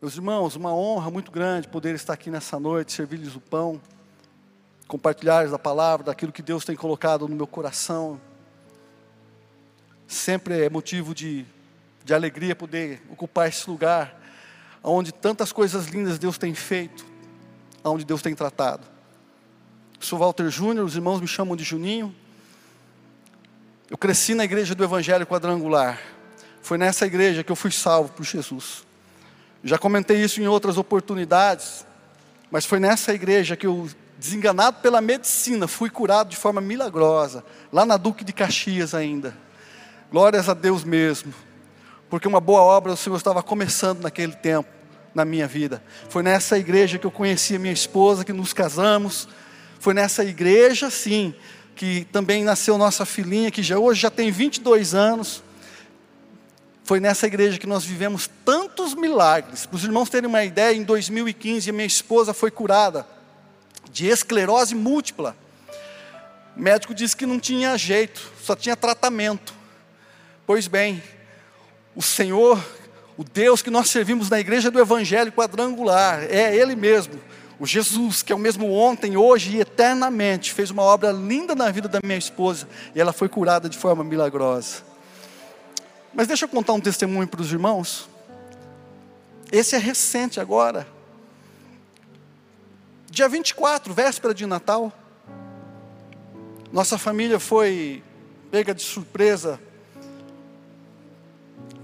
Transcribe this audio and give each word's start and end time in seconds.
Meus 0.00 0.14
irmãos, 0.14 0.56
uma 0.56 0.72
honra 0.74 1.10
muito 1.10 1.30
grande 1.30 1.68
poder 1.68 1.94
estar 1.94 2.14
aqui 2.14 2.30
nessa 2.30 2.58
noite, 2.58 2.90
servir-lhes 2.90 3.36
o 3.36 3.40
pão, 3.40 3.78
compartilhar 4.88 5.46
da 5.46 5.58
palavra, 5.58 6.06
daquilo 6.06 6.32
que 6.32 6.40
Deus 6.40 6.64
tem 6.64 6.74
colocado 6.74 7.28
no 7.28 7.36
meu 7.36 7.46
coração. 7.46 8.18
Sempre 10.08 10.64
é 10.64 10.70
motivo 10.70 11.14
de, 11.14 11.44
de 12.02 12.14
alegria 12.14 12.56
poder 12.56 13.02
ocupar 13.10 13.46
esse 13.46 13.68
lugar, 13.68 14.18
onde 14.82 15.12
tantas 15.12 15.52
coisas 15.52 15.88
lindas 15.88 16.18
Deus 16.18 16.38
tem 16.38 16.54
feito, 16.54 17.04
onde 17.84 18.02
Deus 18.02 18.22
tem 18.22 18.34
tratado. 18.34 18.86
Sou 19.98 20.18
Walter 20.18 20.48
Júnior, 20.48 20.86
os 20.86 20.94
irmãos 20.94 21.20
me 21.20 21.28
chamam 21.28 21.54
de 21.54 21.62
Juninho. 21.62 22.16
Eu 23.90 23.98
cresci 23.98 24.32
na 24.32 24.44
igreja 24.44 24.74
do 24.74 24.82
Evangelho 24.82 25.26
Quadrangular. 25.26 26.00
Foi 26.62 26.78
nessa 26.78 27.04
igreja 27.04 27.44
que 27.44 27.52
eu 27.52 27.56
fui 27.56 27.70
salvo 27.70 28.10
por 28.14 28.24
Jesus. 28.24 28.88
Já 29.62 29.76
comentei 29.76 30.22
isso 30.22 30.40
em 30.40 30.46
outras 30.46 30.78
oportunidades, 30.78 31.84
mas 32.50 32.64
foi 32.64 32.80
nessa 32.80 33.12
igreja 33.12 33.56
que 33.56 33.66
eu, 33.66 33.88
desenganado 34.18 34.78
pela 34.80 35.00
medicina, 35.00 35.68
fui 35.68 35.90
curado 35.90 36.30
de 36.30 36.36
forma 36.36 36.60
milagrosa, 36.60 37.44
lá 37.72 37.84
na 37.84 37.96
Duque 37.96 38.24
de 38.24 38.32
Caxias 38.32 38.94
ainda. 38.94 39.36
Glórias 40.10 40.48
a 40.48 40.54
Deus 40.54 40.82
mesmo, 40.82 41.32
porque 42.08 42.26
uma 42.26 42.40
boa 42.40 42.62
obra 42.62 42.92
o 42.92 42.96
Senhor 42.96 43.16
estava 43.16 43.42
começando 43.42 44.02
naquele 44.02 44.34
tempo, 44.34 44.68
na 45.14 45.24
minha 45.24 45.46
vida. 45.46 45.82
Foi 46.08 46.22
nessa 46.22 46.58
igreja 46.58 46.98
que 46.98 47.06
eu 47.06 47.10
conheci 47.10 47.54
a 47.54 47.58
minha 47.58 47.72
esposa, 47.72 48.24
que 48.24 48.32
nos 48.32 48.52
casamos. 48.52 49.28
Foi 49.78 49.94
nessa 49.94 50.24
igreja, 50.24 50.90
sim, 50.90 51.34
que 51.76 52.06
também 52.10 52.44
nasceu 52.44 52.76
nossa 52.76 53.04
filhinha, 53.04 53.50
que 53.50 53.62
já 53.62 53.78
hoje 53.78 54.00
já 54.00 54.10
tem 54.10 54.30
22 54.30 54.94
anos. 54.94 55.42
Foi 56.84 56.98
nessa 56.98 57.26
igreja 57.26 57.58
que 57.58 57.66
nós 57.66 57.84
vivemos 57.84 58.28
tantos 58.44 58.94
milagres. 58.94 59.66
Para 59.66 59.76
os 59.76 59.84
irmãos 59.84 60.10
terem 60.10 60.28
uma 60.28 60.44
ideia, 60.44 60.74
em 60.74 60.82
2015 60.82 61.70
a 61.70 61.72
minha 61.72 61.86
esposa 61.86 62.34
foi 62.34 62.50
curada 62.50 63.06
de 63.92 64.06
esclerose 64.06 64.74
múltipla. 64.74 65.36
O 66.56 66.60
médico 66.60 66.94
disse 66.94 67.16
que 67.16 67.26
não 67.26 67.38
tinha 67.38 67.76
jeito, 67.76 68.30
só 68.42 68.56
tinha 68.56 68.76
tratamento. 68.76 69.54
Pois 70.46 70.66
bem, 70.66 71.02
o 71.94 72.02
Senhor, 72.02 72.62
o 73.16 73.24
Deus 73.24 73.62
que 73.62 73.70
nós 73.70 73.88
servimos 73.88 74.28
na 74.28 74.40
igreja 74.40 74.70
do 74.70 74.80
Evangelho 74.80 75.32
quadrangular, 75.32 76.24
é 76.24 76.54
Ele 76.54 76.74
mesmo, 76.74 77.20
o 77.58 77.66
Jesus, 77.66 78.22
que 78.22 78.32
é 78.32 78.34
o 78.34 78.38
mesmo 78.38 78.72
ontem, 78.72 79.18
hoje 79.18 79.56
e 79.56 79.60
eternamente, 79.60 80.52
fez 80.52 80.70
uma 80.70 80.82
obra 80.82 81.12
linda 81.12 81.54
na 81.54 81.70
vida 81.70 81.88
da 81.88 82.00
minha 82.02 82.18
esposa 82.18 82.66
e 82.94 83.00
ela 83.00 83.12
foi 83.12 83.28
curada 83.28 83.68
de 83.68 83.76
forma 83.76 84.02
milagrosa. 84.02 84.89
Mas 86.12 86.26
deixa 86.26 86.44
eu 86.44 86.48
contar 86.48 86.72
um 86.72 86.80
testemunho 86.80 87.28
para 87.28 87.40
os 87.40 87.52
irmãos. 87.52 88.08
Esse 89.52 89.76
é 89.76 89.78
recente 89.78 90.40
agora. 90.40 90.86
Dia 93.10 93.28
24, 93.28 93.92
véspera 93.92 94.32
de 94.32 94.46
Natal. 94.46 94.92
Nossa 96.72 96.96
família 96.96 97.40
foi 97.40 98.02
pega 98.50 98.74
de 98.74 98.82
surpresa. 98.82 99.60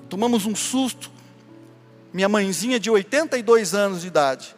Tomamos 0.08 0.47
um 0.47 0.54
susto. 0.54 1.10
Minha 2.12 2.28
mãezinha 2.28 2.78
de 2.78 2.91
82 2.91 3.74
anos 3.74 4.02
de 4.02 4.06
idade. 4.06 4.56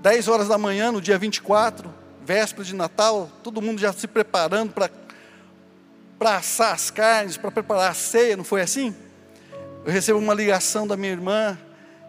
10 0.00 0.28
horas 0.28 0.48
da 0.48 0.56
manhã, 0.56 0.92
no 0.92 1.00
dia 1.00 1.18
24, 1.18 1.92
véspera 2.24 2.64
de 2.64 2.74
Natal, 2.74 3.30
todo 3.42 3.62
mundo 3.62 3.80
já 3.80 3.92
se 3.92 4.06
preparando 4.06 4.72
para 4.72 4.88
para 6.18 6.36
assar 6.36 6.74
as 6.74 6.90
carnes, 6.90 7.36
para 7.36 7.50
preparar 7.50 7.90
a 7.90 7.94
ceia, 7.94 8.36
não 8.36 8.44
foi 8.44 8.60
assim? 8.60 8.94
Eu 9.84 9.92
recebo 9.92 10.18
uma 10.18 10.34
ligação 10.34 10.86
da 10.86 10.96
minha 10.96 11.12
irmã 11.12 11.58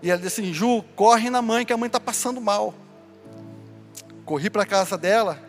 e 0.02 0.10
ela 0.10 0.20
disse 0.20 0.42
assim: 0.42 0.54
Ju, 0.54 0.84
corre 0.96 1.30
na 1.30 1.42
mãe 1.42 1.66
que 1.66 1.74
a 1.74 1.78
mãe 1.78 1.88
está 1.88 2.00
passando 2.00 2.42
mal. 2.42 2.74
Corri 4.26 4.50
para 4.50 4.64
a 4.64 4.66
casa 4.66 4.98
dela 4.98 5.40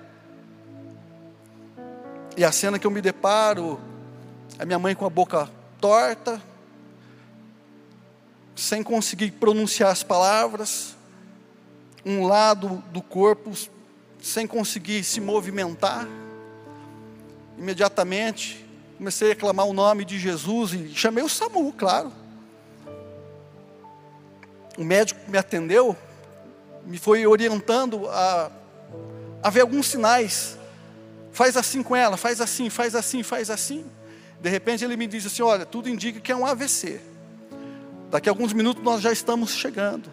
e 2.37 2.45
a 2.45 2.53
cena 2.53 2.79
que 2.79 2.87
eu 2.87 2.91
me 2.91 3.01
deparo, 3.01 3.81
a 4.59 4.65
minha 4.65 4.79
mãe 4.79 4.95
com 4.95 5.05
a 5.05 5.11
boca 5.11 5.51
torta, 5.81 6.41
sem 8.55 8.83
conseguir 8.83 9.33
pronunciar 9.33 9.91
as 9.91 10.05
palavras, 10.05 10.97
um 12.05 12.27
lado 12.27 12.83
do 12.93 13.03
corpo 13.03 13.53
sem 14.21 14.47
conseguir 14.47 15.05
se 15.05 15.21
movimentar 15.21 16.07
imediatamente 17.59 18.65
comecei 18.97 19.33
a 19.33 19.37
clamar 19.37 19.67
o 19.67 19.73
nome 19.73 20.05
de 20.05 20.19
Jesus 20.19 20.73
e 20.73 20.89
chamei 20.95 21.23
o 21.23 21.29
SAMU, 21.29 21.73
claro. 21.73 22.13
O 24.77 24.85
médico 24.85 25.21
que 25.25 25.31
me 25.31 25.39
atendeu 25.39 25.97
me 26.85 26.99
foi 26.99 27.27
orientando 27.27 28.09
a, 28.09 28.51
a 29.43 29.51
ver 29.51 29.61
alguns 29.61 29.87
sinais. 29.87 30.57
Faz 31.33 31.57
assim 31.57 31.83
com 31.83 31.95
ela, 31.95 32.17
faz 32.17 32.41
assim, 32.41 32.71
faz 32.71 32.95
assim, 32.95 33.23
faz 33.23 33.51
assim. 33.51 33.85
De 34.41 34.49
repente 34.49 34.85
ele 34.85 34.97
me 34.97 35.07
diz 35.07 35.27
assim: 35.27 35.43
Olha, 35.43 35.67
tudo 35.67 35.89
indica 35.89 36.21
que 36.21 36.33
é 36.33 36.37
um 36.37 36.47
AVC. 36.47 37.01
Daqui 38.11 38.29
a 38.29 38.33
alguns 38.33 38.53
minutos 38.53 38.83
nós 38.83 39.01
já 39.01 39.13
estamos 39.13 39.51
chegando. 39.51 40.11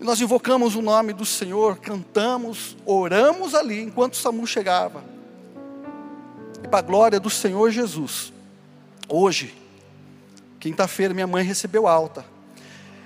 E 0.00 0.04
nós 0.04 0.20
invocamos 0.20 0.76
o 0.76 0.82
nome 0.82 1.12
do 1.12 1.24
Senhor, 1.24 1.78
cantamos, 1.78 2.76
oramos 2.84 3.54
ali 3.54 3.82
enquanto 3.82 4.14
o 4.14 4.16
SAMU 4.16 4.46
chegava 4.46 5.17
e 6.62 6.68
para 6.68 6.78
a 6.78 6.82
glória 6.82 7.20
do 7.20 7.30
Senhor 7.30 7.70
Jesus. 7.70 8.32
Hoje, 9.08 9.54
quinta-feira, 10.60 11.14
minha 11.14 11.26
mãe 11.26 11.44
recebeu 11.44 11.86
alta. 11.86 12.24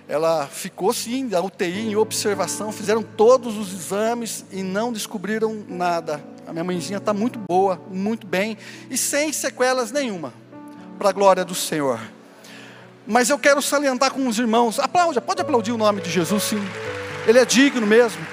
Ela 0.09 0.47
ficou 0.47 0.93
sim 0.93 1.29
da 1.29 1.41
UTI 1.41 1.89
em 1.89 1.97
observação, 1.97 2.73
fizeram 2.73 3.03
todos 3.03 3.57
os 3.57 3.73
exames 3.73 4.45
e 4.51 4.63
não 4.63 4.93
descobriram 4.93 5.65
nada. 5.69 6.23
A 6.47 6.53
minha 6.53 6.65
mãezinha 6.65 6.99
está 6.99 7.15
muito 7.15 7.39
boa, 7.39 7.81
muito 7.91 8.27
bem 8.27 8.59
e 8.91 8.99
sem 8.99 9.33
sequelas 9.33 9.93
nenhuma, 9.93 10.35
para 10.99 11.11
a 11.11 11.13
glória 11.13 11.45
do 11.45 11.55
Senhor. 11.55 12.01
Mas 13.07 13.31
eu 13.31 13.39
quero 13.39 13.63
salientar 13.63 14.13
com 14.13 14.27
os 14.27 14.39
irmãos, 14.39 14.79
aplaude, 14.79 15.21
pode 15.21 15.41
aplaudir 15.41 15.73
o 15.73 15.79
nome 15.79 16.01
de 16.01 16.11
Jesus 16.11 16.43
sim, 16.43 16.63
Ele 17.27 17.39
é 17.39 17.45
digno 17.45 17.87
mesmo. 17.87 18.25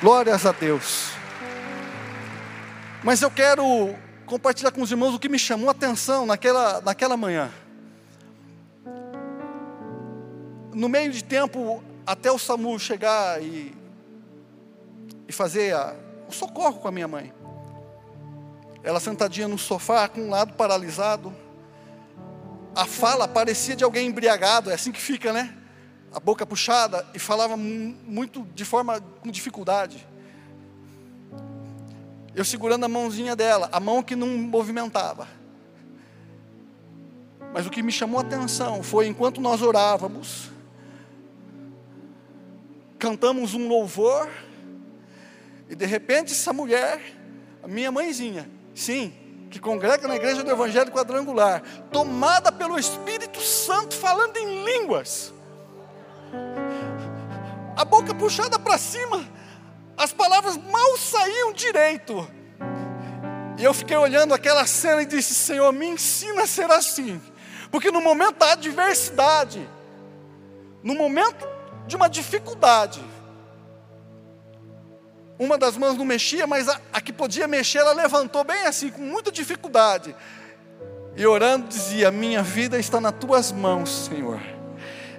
Glórias 0.00 0.44
a 0.44 0.52
Deus. 0.52 1.15
Mas 3.06 3.22
eu 3.22 3.30
quero 3.30 3.94
compartilhar 4.26 4.72
com 4.72 4.82
os 4.82 4.90
irmãos 4.90 5.14
o 5.14 5.18
que 5.20 5.28
me 5.28 5.38
chamou 5.38 5.68
a 5.68 5.70
atenção 5.70 6.26
naquela, 6.26 6.80
naquela 6.80 7.16
manhã. 7.16 7.52
No 10.74 10.88
meio 10.88 11.12
de 11.12 11.22
tempo, 11.22 11.84
até 12.04 12.32
o 12.32 12.36
SAMU 12.36 12.76
chegar 12.80 13.40
e, 13.40 13.72
e 15.28 15.32
fazer 15.32 15.72
a, 15.72 15.94
o 16.28 16.32
socorro 16.32 16.80
com 16.80 16.88
a 16.88 16.90
minha 16.90 17.06
mãe. 17.06 17.32
Ela 18.82 18.98
sentadinha 18.98 19.46
no 19.46 19.56
sofá, 19.56 20.08
com 20.08 20.22
um 20.22 20.30
lado 20.30 20.54
paralisado. 20.54 21.32
A 22.74 22.86
fala 22.86 23.28
parecia 23.28 23.76
de 23.76 23.84
alguém 23.84 24.08
embriagado, 24.08 24.68
é 24.68 24.74
assim 24.74 24.90
que 24.90 25.00
fica, 25.00 25.32
né? 25.32 25.56
A 26.12 26.18
boca 26.18 26.44
puxada 26.44 27.06
e 27.14 27.20
falava 27.20 27.56
muito 27.56 28.42
de 28.52 28.64
forma 28.64 29.00
com 29.22 29.30
dificuldade 29.30 30.04
eu 32.36 32.44
segurando 32.44 32.84
a 32.84 32.88
mãozinha 32.88 33.34
dela, 33.34 33.70
a 33.72 33.80
mão 33.80 34.02
que 34.02 34.14
não 34.14 34.28
movimentava. 34.28 35.26
Mas 37.50 37.66
o 37.66 37.70
que 37.70 37.82
me 37.82 37.90
chamou 37.90 38.20
a 38.20 38.22
atenção 38.22 38.82
foi 38.82 39.06
enquanto 39.06 39.40
nós 39.40 39.62
orávamos, 39.62 40.50
cantamos 42.98 43.54
um 43.54 43.66
louvor, 43.66 44.28
e 45.70 45.74
de 45.74 45.86
repente 45.86 46.32
essa 46.32 46.52
mulher, 46.52 47.00
a 47.62 47.66
minha 47.66 47.90
mãezinha, 47.90 48.50
sim, 48.74 49.14
que 49.50 49.58
congrega 49.58 50.06
na 50.06 50.16
igreja 50.16 50.44
do 50.44 50.50
Evangelho 50.50 50.92
Quadrangular, 50.92 51.62
tomada 51.90 52.52
pelo 52.52 52.78
Espírito 52.78 53.40
Santo, 53.40 53.94
falando 53.96 54.36
em 54.36 54.62
línguas, 54.62 55.32
a 57.74 57.82
boca 57.82 58.14
puxada 58.14 58.58
para 58.58 58.76
cima, 58.76 59.26
as 59.96 60.12
palavras 60.12 60.56
mal 60.56 60.96
saíam 60.96 61.52
direito. 61.52 62.28
E 63.58 63.64
eu 63.64 63.72
fiquei 63.72 63.96
olhando 63.96 64.34
aquela 64.34 64.66
cena 64.66 65.02
e 65.02 65.06
disse: 65.06 65.34
Senhor, 65.34 65.72
me 65.72 65.86
ensina 65.86 66.42
a 66.42 66.46
ser 66.46 66.70
assim. 66.70 67.20
Porque 67.70 67.90
no 67.90 68.00
momento 68.00 68.38
da 68.38 68.52
adversidade, 68.52 69.68
no 70.82 70.94
momento 70.94 71.48
de 71.86 71.96
uma 71.96 72.08
dificuldade, 72.08 73.02
uma 75.38 75.58
das 75.58 75.76
mãos 75.76 75.96
não 75.96 76.04
mexia, 76.04 76.46
mas 76.46 76.68
a, 76.68 76.80
a 76.92 77.00
que 77.00 77.12
podia 77.12 77.46
mexer, 77.46 77.78
ela 77.78 77.92
levantou 77.92 78.44
bem 78.44 78.62
assim, 78.66 78.90
com 78.90 79.02
muita 79.02 79.30
dificuldade. 79.32 80.14
E 81.16 81.26
orando 81.26 81.68
dizia: 81.68 82.10
Minha 82.10 82.42
vida 82.42 82.78
está 82.78 83.00
nas 83.00 83.14
tuas 83.14 83.50
mãos, 83.52 84.06
Senhor. 84.06 84.55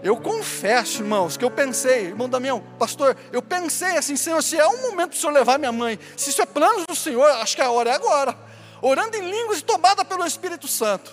Eu 0.03 0.17
confesso, 0.17 1.01
irmãos, 1.01 1.37
que 1.37 1.43
eu 1.43 1.51
pensei, 1.51 2.07
irmão 2.07 2.29
Damião, 2.29 2.61
pastor, 2.77 3.17
eu 3.31 3.41
pensei 3.41 3.97
assim, 3.97 4.15
Senhor, 4.15 4.41
se 4.43 4.57
é 4.57 4.67
um 4.67 4.81
momento 4.89 5.11
do 5.11 5.15
Senhor 5.15 5.33
levar 5.33 5.57
minha 5.57 5.71
mãe, 5.71 5.99
se 6.15 6.29
isso 6.29 6.41
é 6.41 6.45
plano 6.45 6.85
do 6.87 6.95
Senhor, 6.95 7.25
acho 7.41 7.55
que 7.55 7.61
a 7.61 7.71
hora 7.71 7.89
é 7.89 7.93
agora. 7.93 8.35
Orando 8.81 9.17
em 9.17 9.29
línguas 9.29 9.59
e 9.59 9.63
tomada 9.63 10.05
pelo 10.05 10.25
Espírito 10.25 10.67
Santo. 10.67 11.11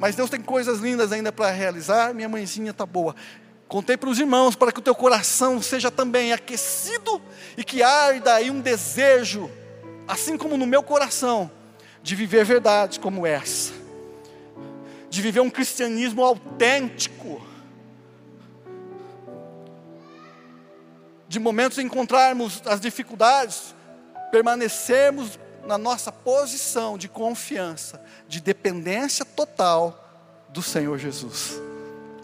mas 0.00 0.16
Deus 0.16 0.30
tem 0.30 0.40
coisas 0.40 0.80
lindas 0.80 1.12
ainda 1.12 1.30
para 1.30 1.50
realizar. 1.50 2.14
Minha 2.14 2.28
mãezinha 2.28 2.70
está 2.70 2.86
boa. 2.86 3.14
Contei 3.68 3.96
para 3.96 4.08
os 4.08 4.18
irmãos 4.18 4.56
para 4.56 4.72
que 4.72 4.80
o 4.80 4.82
teu 4.82 4.94
coração 4.94 5.62
seja 5.62 5.90
também 5.92 6.32
aquecido 6.32 7.22
e 7.56 7.62
que 7.62 7.82
arda 7.84 8.34
aí 8.34 8.50
um 8.50 8.60
desejo, 8.60 9.48
assim 10.08 10.36
como 10.36 10.56
no 10.56 10.66
meu 10.66 10.82
coração, 10.82 11.48
de 12.02 12.16
viver 12.16 12.44
verdades 12.44 12.98
como 12.98 13.24
essa, 13.24 13.72
de 15.08 15.22
viver 15.22 15.40
um 15.40 15.50
cristianismo 15.50 16.24
autêntico, 16.24 17.40
de 21.30 21.38
momentos 21.38 21.78
encontrarmos 21.78 22.60
as 22.66 22.80
dificuldades, 22.80 23.72
permanecermos 24.32 25.38
na 25.64 25.78
nossa 25.78 26.10
posição 26.10 26.98
de 26.98 27.08
confiança, 27.08 28.04
de 28.26 28.40
dependência 28.40 29.24
total 29.24 30.44
do 30.48 30.60
Senhor 30.60 30.98
Jesus. 30.98 31.52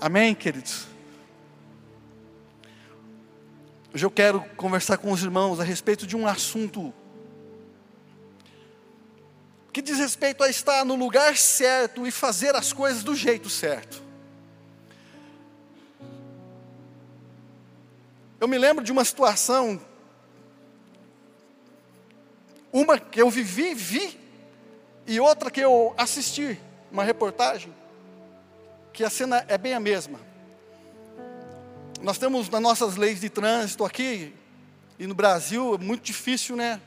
Amém, 0.00 0.34
queridos? 0.34 0.86
Hoje 3.94 4.04
eu 4.04 4.10
quero 4.10 4.40
conversar 4.56 4.98
com 4.98 5.12
os 5.12 5.22
irmãos 5.22 5.60
a 5.60 5.62
respeito 5.62 6.04
de 6.04 6.16
um 6.16 6.26
assunto 6.26 6.92
que 9.72 9.80
diz 9.80 9.98
respeito 9.98 10.42
a 10.42 10.50
estar 10.50 10.84
no 10.84 10.96
lugar 10.96 11.36
certo 11.36 12.08
e 12.08 12.10
fazer 12.10 12.56
as 12.56 12.72
coisas 12.72 13.04
do 13.04 13.14
jeito 13.14 13.48
certo. 13.48 14.02
Eu 18.38 18.46
me 18.46 18.58
lembro 18.58 18.84
de 18.84 18.92
uma 18.92 19.04
situação, 19.04 19.80
uma 22.70 22.98
que 22.98 23.20
eu 23.20 23.30
vivi, 23.30 23.74
vi, 23.74 24.20
e 25.06 25.18
outra 25.18 25.50
que 25.50 25.60
eu 25.60 25.94
assisti, 25.96 26.60
uma 26.92 27.02
reportagem, 27.02 27.72
que 28.92 29.02
a 29.02 29.08
cena 29.08 29.44
é 29.48 29.56
bem 29.56 29.72
a 29.72 29.80
mesma. 29.80 30.20
Nós 32.02 32.18
temos 32.18 32.50
nas 32.50 32.60
nossas 32.60 32.96
leis 32.96 33.20
de 33.20 33.30
trânsito 33.30 33.84
aqui, 33.84 34.34
e 34.98 35.06
no 35.06 35.14
Brasil, 35.14 35.74
é 35.74 35.78
muito 35.78 36.02
difícil, 36.02 36.56
né? 36.56 36.80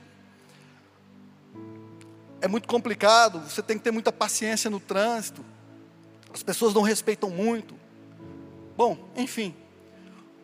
É 2.41 2.47
muito 2.47 2.67
complicado, 2.67 3.39
você 3.39 3.63
tem 3.63 3.77
que 3.77 3.83
ter 3.83 3.91
muita 3.91 4.11
paciência 4.11 4.69
no 4.69 4.79
trânsito, 4.79 5.43
as 6.31 6.43
pessoas 6.43 6.75
não 6.75 6.83
respeitam 6.83 7.31
muito. 7.31 7.73
Bom, 8.77 9.09
enfim, 9.15 9.55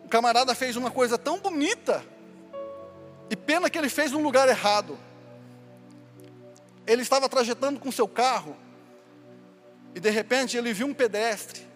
o 0.06 0.08
camarada 0.08 0.54
fez 0.54 0.76
uma 0.76 0.92
coisa 0.92 1.18
tão 1.18 1.40
bonita, 1.40 2.06
e 3.28 3.36
pena 3.36 3.72
que 3.72 3.78
ele 3.78 3.90
fez 3.90 4.12
no 4.12 4.22
lugar 4.22 4.48
errado. 4.48 5.00
Ele 6.86 7.02
estava 7.02 7.28
trajetando 7.28 7.80
com 7.80 7.92
seu 7.92 8.08
carro, 8.08 8.56
e 9.96 10.00
de 10.00 10.12
repente 10.12 10.56
ele 10.56 10.72
viu 10.74 10.86
um 10.86 10.94
pedestre, 10.94 11.68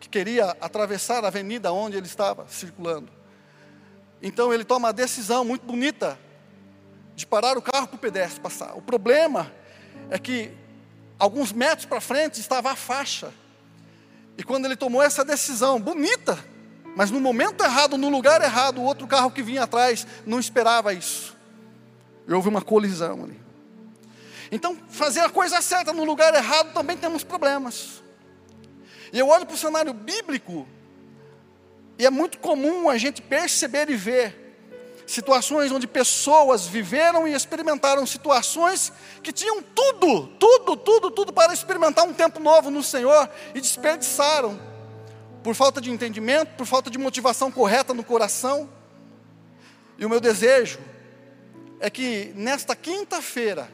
que 0.00 0.08
queria 0.08 0.56
atravessar 0.60 1.24
a 1.24 1.28
avenida 1.28 1.72
onde 1.72 1.96
ele 1.96 2.06
estava 2.06 2.48
circulando. 2.48 3.12
Então 4.20 4.52
ele 4.52 4.64
toma 4.64 4.88
a 4.88 4.92
decisão 4.92 5.44
muito 5.44 5.64
bonita 5.64 6.18
de 7.14 7.24
parar 7.24 7.56
o 7.56 7.62
carro 7.62 7.86
para 7.86 7.96
o 7.96 7.98
pedestre 8.00 8.40
passar. 8.40 8.76
O 8.76 8.82
problema 8.82 9.52
é 10.10 10.18
que 10.18 10.50
alguns 11.16 11.52
metros 11.52 11.86
para 11.86 12.00
frente 12.00 12.40
estava 12.40 12.72
a 12.72 12.76
faixa. 12.76 13.32
E 14.36 14.42
quando 14.42 14.64
ele 14.64 14.74
tomou 14.74 15.00
essa 15.00 15.24
decisão 15.24 15.80
bonita, 15.80 16.36
mas 16.94 17.10
no 17.10 17.20
momento 17.20 17.62
errado, 17.62 17.96
no 17.96 18.08
lugar 18.08 18.42
errado, 18.42 18.78
o 18.78 18.84
outro 18.84 19.06
carro 19.06 19.30
que 19.30 19.42
vinha 19.42 19.62
atrás 19.62 20.06
não 20.26 20.40
esperava 20.40 20.92
isso. 20.92 21.36
E 22.26 22.32
houve 22.32 22.48
uma 22.48 22.62
colisão 22.62 23.24
ali. 23.24 23.40
Então, 24.52 24.76
fazer 24.88 25.20
a 25.20 25.30
coisa 25.30 25.60
certa 25.62 25.92
no 25.92 26.04
lugar 26.04 26.34
errado 26.34 26.72
também 26.72 26.96
temos 26.96 27.22
problemas. 27.22 28.02
E 29.12 29.18
eu 29.18 29.28
olho 29.28 29.46
para 29.46 29.54
o 29.54 29.58
cenário 29.58 29.92
bíblico, 29.92 30.66
e 31.98 32.06
é 32.06 32.10
muito 32.10 32.38
comum 32.38 32.88
a 32.88 32.98
gente 32.98 33.22
perceber 33.22 33.88
e 33.90 33.94
ver 33.94 34.40
situações 35.06 35.72
onde 35.72 35.86
pessoas 35.86 36.66
viveram 36.66 37.26
e 37.26 37.34
experimentaram 37.34 38.06
situações 38.06 38.92
que 39.22 39.32
tinham 39.32 39.60
tudo, 39.62 40.28
tudo, 40.38 40.76
tudo, 40.76 41.10
tudo 41.10 41.32
para 41.32 41.52
experimentar 41.52 42.04
um 42.04 42.12
tempo 42.12 42.38
novo 42.38 42.70
no 42.70 42.82
Senhor 42.82 43.28
e 43.54 43.60
desperdiçaram 43.60 44.69
por 45.42 45.54
falta 45.54 45.80
de 45.80 45.90
entendimento, 45.90 46.56
por 46.56 46.66
falta 46.66 46.90
de 46.90 46.98
motivação 46.98 47.50
correta 47.50 47.94
no 47.94 48.04
coração. 48.04 48.68
E 49.98 50.04
o 50.04 50.08
meu 50.08 50.20
desejo 50.20 50.78
é 51.80 51.88
que 51.88 52.32
nesta 52.34 52.76
quinta-feira, 52.76 53.68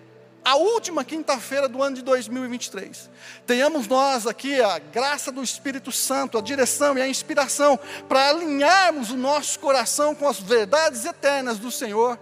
a 0.46 0.54
última 0.54 1.04
quinta-feira 1.04 1.68
do 1.68 1.82
ano 1.82 1.96
de 1.96 2.02
2023. 2.02 3.10
Tenhamos 3.44 3.88
nós 3.88 4.28
aqui 4.28 4.60
a 4.60 4.78
graça 4.78 5.32
do 5.32 5.42
Espírito 5.42 5.90
Santo, 5.90 6.38
a 6.38 6.40
direção 6.40 6.96
e 6.96 7.02
a 7.02 7.08
inspiração 7.08 7.76
para 8.08 8.28
alinharmos 8.28 9.10
o 9.10 9.16
nosso 9.16 9.58
coração 9.58 10.14
com 10.14 10.28
as 10.28 10.38
verdades 10.38 11.04
eternas 11.04 11.58
do 11.58 11.72
Senhor, 11.72 12.16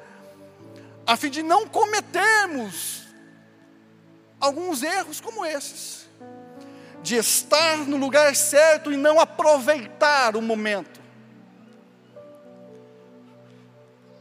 a 1.06 1.18
fim 1.18 1.28
de 1.28 1.42
não 1.42 1.68
cometermos 1.68 3.02
alguns 4.40 4.82
erros 4.82 5.20
como 5.20 5.44
esses, 5.44 6.03
de 7.04 7.16
estar 7.16 7.76
no 7.76 7.98
lugar 7.98 8.34
certo 8.34 8.90
e 8.90 8.96
não 8.96 9.20
aproveitar 9.20 10.36
o 10.36 10.40
momento. 10.40 11.02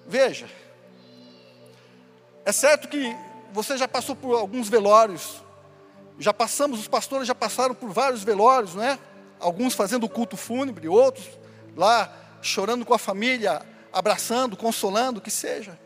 Veja, 0.06 0.50
é 2.44 2.52
certo 2.52 2.90
que 2.90 3.16
você 3.54 3.78
já 3.78 3.88
passou 3.88 4.18
por 4.18 4.38
alguns 4.38 4.68
velórios, 4.68 5.42
já 6.20 6.34
passamos, 6.34 6.78
os 6.78 6.88
pastores 6.90 7.26
já 7.26 7.34
passaram 7.34 7.74
por 7.74 7.90
vários 7.90 8.22
velórios, 8.22 8.76
não 8.76 8.84
é? 8.84 9.00
Alguns 9.40 9.74
fazendo 9.74 10.04
o 10.04 10.10
culto 10.10 10.36
fúnebre, 10.36 10.90
outros 10.90 11.26
lá 11.78 12.14
chorando 12.42 12.86
com 12.86 12.94
a 12.94 13.00
família, 13.00 13.62
abraçando, 13.94 14.58
consolando, 14.58 15.20
o 15.20 15.22
que 15.22 15.32
seja. 15.32 15.80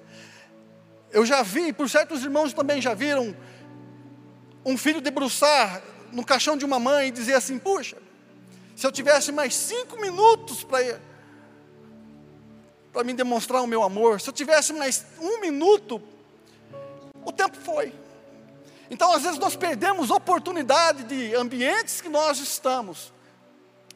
Eu 1.12 1.28
já 1.28 1.44
vi, 1.44 1.72
por 1.72 1.88
certos 1.88 2.24
irmãos 2.24 2.54
também 2.54 2.82
já 2.82 2.96
viram, 2.96 3.38
um 4.66 4.76
filho 4.76 5.00
debruçar 5.00 5.84
no 6.18 6.26
caixão 6.26 6.58
de 6.58 6.66
uma 6.66 6.80
mãe 6.80 7.10
e 7.10 7.12
dizer 7.12 7.36
assim: 7.36 7.60
puxa, 7.60 7.96
se 8.76 8.86
eu 8.88 8.92
tivesse 8.92 9.32
mais 9.32 9.54
cinco 9.54 10.02
minutos 10.02 10.64
para 10.64 11.00
para 12.92 13.04
me 13.04 13.14
demonstrar 13.14 13.62
o 13.62 13.68
meu 13.68 13.84
amor, 13.84 14.20
se 14.20 14.28
eu 14.28 14.34
tivesse 14.34 14.74
mais 14.74 15.06
um 15.22 15.40
minuto 15.40 16.02
o 17.24 17.32
tempo 17.32 17.56
foi. 17.58 17.94
Então, 18.90 19.14
às 19.14 19.22
vezes, 19.22 19.38
nós 19.38 19.56
perdemos 19.56 20.10
oportunidade 20.10 21.04
de 21.04 21.36
ambientes 21.36 22.02
que 22.02 22.10
nós 22.10 22.40
estamos. 22.40 23.14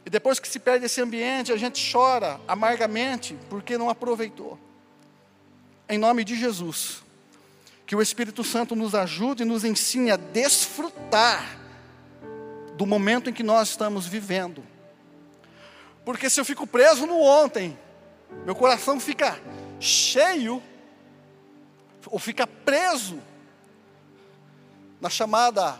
E 0.06 0.10
depois 0.10 0.38
que 0.38 0.48
se 0.48 0.60
perde 0.60 0.86
esse 0.86 1.02
ambiente, 1.02 1.52
a 1.52 1.58
gente 1.58 1.92
chora 1.92 2.40
amargamente 2.48 3.36
porque 3.50 3.78
não 3.78 3.90
aproveitou. 3.90 4.60
Em 5.90 5.98
nome 5.98 6.24
de 6.26 6.36
Jesus, 6.36 7.02
que 7.88 7.96
o 7.96 8.02
Espírito 8.02 8.44
Santo 8.44 8.76
nos 8.76 8.94
ajude 8.94 9.44
e 9.44 9.46
nos 9.46 9.64
ensine 9.64 10.12
a 10.12 10.18
desfrutar 10.18 11.61
do 12.76 12.86
momento 12.86 13.30
em 13.30 13.34
que 13.34 13.44
nós 13.44 13.70
estamos 13.70 14.06
vivendo. 14.08 14.64
Porque 16.04 16.30
se 16.30 16.40
eu 16.40 16.46
fico 16.46 16.66
preso 16.66 17.06
no 17.06 17.22
ontem, 17.22 17.78
meu 18.46 18.56
coração 18.56 19.00
fica 19.00 19.40
cheio 19.80 20.62
ou 22.08 22.18
fica 22.18 22.48
preso 22.48 23.20
na 25.00 25.10
chamada 25.10 25.80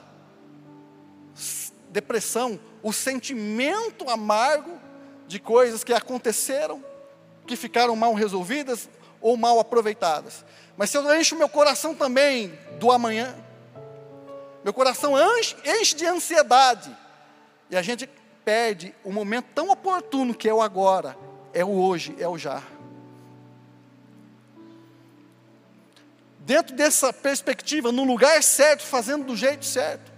depressão, 1.90 2.60
o 2.82 2.92
sentimento 2.92 4.10
amargo 4.10 4.80
de 5.28 5.40
coisas 5.40 5.84
que 5.84 5.94
aconteceram, 5.94 6.84
que 7.46 7.56
ficaram 7.56 7.96
mal 7.96 8.14
resolvidas 8.14 8.90
ou 9.20 9.38
mal 9.38 9.60
aproveitadas. 9.60 10.44
Mas 10.76 10.90
se 10.90 10.98
eu 10.98 11.20
encho 11.20 11.36
meu 11.36 11.50
coração 11.50 11.94
também 11.94 12.58
do 12.80 12.92
amanhã, 12.92 13.36
meu 14.64 14.74
coração 14.74 15.14
enche 15.66 15.96
de 15.96 16.06
ansiedade, 16.06 16.96
e 17.70 17.76
a 17.76 17.82
gente 17.82 18.08
perde 18.44 18.94
o 19.04 19.12
momento 19.12 19.48
tão 19.56 19.70
oportuno 19.70 20.34
que 20.34 20.50
é 20.50 20.54
o 20.54 20.62
agora, 20.62 21.18
é 21.54 21.64
o 21.64 21.70
hoje, 21.70 22.16
é 22.20 22.28
o 22.28 22.38
já. 22.38 22.62
dentro 26.52 26.76
dessa 26.76 27.14
perspectiva, 27.14 27.94
no 27.94 28.04
lugar 28.04 28.44
certo, 28.44 28.84
fazendo 28.84 29.24
do 29.24 29.38
jeito 29.38 29.66
certo. 29.66 30.12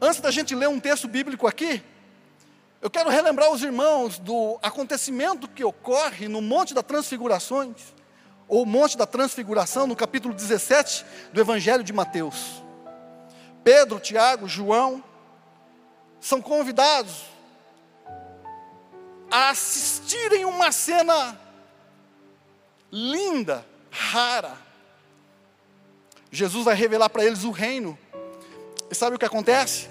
Antes 0.00 0.18
da 0.20 0.30
gente 0.30 0.54
ler 0.54 0.66
um 0.66 0.80
texto 0.80 1.06
bíblico 1.06 1.46
aqui, 1.46 1.82
eu 2.80 2.88
quero 2.88 3.10
relembrar 3.10 3.52
os 3.52 3.62
irmãos 3.62 4.18
do 4.18 4.58
acontecimento 4.62 5.46
que 5.46 5.62
ocorre 5.62 6.26
no 6.26 6.40
Monte 6.40 6.72
das 6.72 6.84
Transfigurações, 6.84 7.94
ou 8.48 8.64
Monte 8.64 8.96
da 8.96 9.06
Transfiguração, 9.06 9.86
no 9.86 9.94
capítulo 9.94 10.32
17 10.32 11.04
do 11.34 11.40
Evangelho 11.40 11.84
de 11.84 11.92
Mateus. 11.92 12.63
Pedro, 13.64 13.98
Tiago, 13.98 14.46
João 14.46 15.02
são 16.20 16.40
convidados 16.40 17.24
a 19.30 19.50
assistirem 19.50 20.44
uma 20.44 20.70
cena 20.70 21.40
linda, 22.92 23.66
rara, 23.90 24.56
Jesus 26.30 26.64
vai 26.64 26.74
revelar 26.74 27.08
para 27.08 27.24
eles 27.24 27.42
o 27.44 27.50
reino. 27.50 27.98
E 28.90 28.94
sabe 28.94 29.16
o 29.16 29.18
que 29.18 29.24
acontece? 29.24 29.88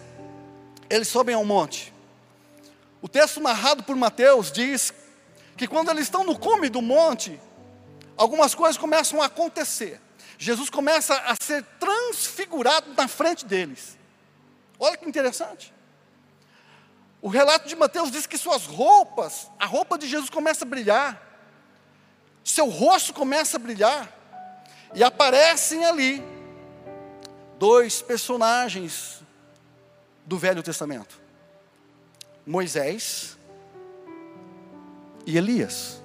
eles 0.90 1.08
sobem 1.08 1.34
ao 1.34 1.44
monte. 1.44 1.92
O 3.02 3.08
texto 3.08 3.40
narrado 3.40 3.84
por 3.84 3.96
Mateus 3.96 4.52
diz 4.52 4.94
que 5.58 5.68
quando 5.68 5.90
eles 5.90 6.04
estão 6.04 6.24
no 6.24 6.38
cume 6.38 6.70
do 6.70 6.82
monte, 6.82 7.40
algumas 8.16 8.54
coisas 8.54 8.78
começam 8.78 9.22
a 9.22 9.26
acontecer. 9.26 10.00
Jesus 10.38 10.70
começa 10.70 11.16
a 11.16 11.36
ser 11.42 11.64
transfigurado 11.80 12.94
na 12.94 13.08
frente 13.08 13.46
deles. 13.46 13.98
Olha 14.80 14.98
que 14.98 15.08
interessante. 15.08 15.74
O 17.22 17.30
relato 17.30 17.70
de 17.70 17.76
Mateus 17.76 18.12
diz 18.12 18.28
que 18.28 18.38
suas 18.38 18.66
roupas, 18.66 19.50
a 19.58 19.66
roupa 19.66 19.98
de 19.98 20.08
Jesus 20.08 20.30
começa 20.30 20.66
a 20.66 20.68
brilhar, 20.68 21.22
seu 22.44 22.68
rosto 22.68 23.14
começa 23.14 23.56
a 23.56 23.60
brilhar, 23.60 24.12
e 24.94 25.02
aparecem 25.02 25.86
ali 25.86 26.22
dois 27.58 28.02
personagens 28.02 29.22
do 30.26 30.38
Velho 30.38 30.62
Testamento: 30.62 31.18
Moisés 32.46 33.38
e 35.26 35.38
Elias. 35.38 36.03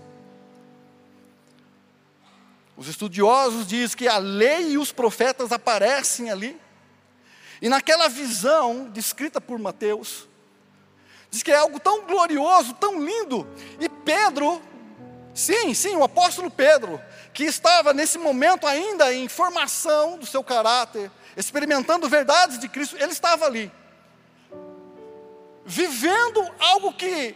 Os 2.79 2.87
estudiosos 2.87 3.67
dizem 3.67 3.97
que 3.97 4.07
a 4.07 4.19
lei 4.19 4.71
e 4.71 4.79
os 4.79 4.93
profetas 4.93 5.51
aparecem 5.51 6.31
ali, 6.31 6.57
e 7.61 7.69
naquela 7.69 8.09
visão 8.09 8.89
descrita 8.91 9.41
por 9.41 9.59
Mateus, 9.59 10.29
diz 11.29 11.43
que 11.43 11.51
é 11.51 11.57
algo 11.57 11.81
tão 11.81 12.07
glorioso, 12.07 12.73
tão 12.75 13.05
lindo, 13.05 13.45
e 13.81 13.89
Pedro, 13.89 14.63
sim, 15.35 15.75
sim, 15.75 15.97
o 15.97 16.05
apóstolo 16.05 16.53
Pedro, 16.53 17.03
que 17.35 17.43
estava 17.43 17.93
nesse 17.93 18.17
momento 18.17 18.65
ainda 18.65 19.13
em 19.13 19.27
formação 19.27 20.17
do 20.17 20.25
seu 20.25 20.45
caráter, 20.45 21.11
experimentando 21.37 22.09
verdades 22.09 22.61
de 22.61 22.69
Cristo, 22.69 22.95
ele 22.97 23.11
estava 23.11 23.45
ali, 23.45 23.73
vivendo 25.67 26.49
algo 26.61 26.93
que 26.93 27.35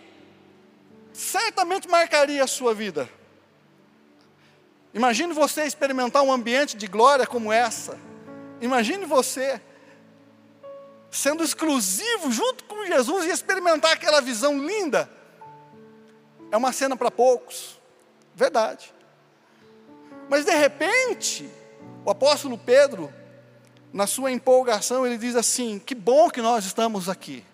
certamente 1.12 1.88
marcaria 1.88 2.44
a 2.44 2.46
sua 2.46 2.72
vida. 2.72 3.10
Imagine 4.94 5.32
você 5.32 5.64
experimentar 5.64 6.22
um 6.22 6.32
ambiente 6.32 6.76
de 6.76 6.86
glória 6.86 7.26
como 7.26 7.52
essa. 7.52 7.98
Imagine 8.60 9.06
você 9.06 9.60
sendo 11.10 11.44
exclusivo 11.44 12.32
junto 12.32 12.64
com 12.64 12.86
Jesus 12.86 13.26
e 13.26 13.30
experimentar 13.30 13.92
aquela 13.92 14.20
visão 14.20 14.58
linda. 14.58 15.10
É 16.50 16.56
uma 16.56 16.72
cena 16.72 16.96
para 16.96 17.10
poucos, 17.10 17.80
verdade. 18.34 18.92
Mas 20.28 20.44
de 20.44 20.54
repente, 20.54 21.48
o 22.04 22.10
apóstolo 22.10 22.56
Pedro, 22.56 23.12
na 23.92 24.06
sua 24.06 24.30
empolgação, 24.30 25.06
ele 25.06 25.18
diz 25.18 25.36
assim: 25.36 25.78
Que 25.78 25.94
bom 25.94 26.30
que 26.30 26.40
nós 26.40 26.64
estamos 26.64 27.08
aqui. 27.08 27.44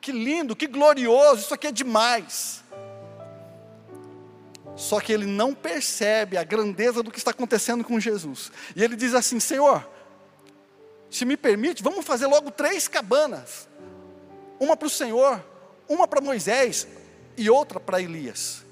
Que 0.00 0.12
lindo, 0.12 0.54
que 0.54 0.66
glorioso, 0.66 1.42
isso 1.42 1.54
aqui 1.54 1.66
é 1.66 1.72
demais. 1.72 2.64
Só 4.76 5.00
que 5.00 5.10
ele 5.10 5.24
não 5.24 5.54
percebe 5.54 6.36
a 6.36 6.44
grandeza 6.44 7.02
do 7.02 7.10
que 7.10 7.18
está 7.18 7.30
acontecendo 7.30 7.82
com 7.82 7.98
Jesus. 7.98 8.52
E 8.76 8.84
ele 8.84 8.94
diz 8.94 9.14
assim: 9.14 9.40
Senhor, 9.40 9.88
se 11.10 11.24
me 11.24 11.36
permite, 11.36 11.82
vamos 11.82 12.04
fazer 12.04 12.26
logo 12.26 12.50
três 12.50 12.86
cabanas: 12.86 13.66
uma 14.60 14.76
para 14.76 14.86
o 14.86 14.90
Senhor, 14.90 15.42
uma 15.88 16.06
para 16.06 16.20
Moisés 16.20 16.86
e 17.38 17.48
outra 17.48 17.80
para 17.80 18.02
Elias. 18.02 18.64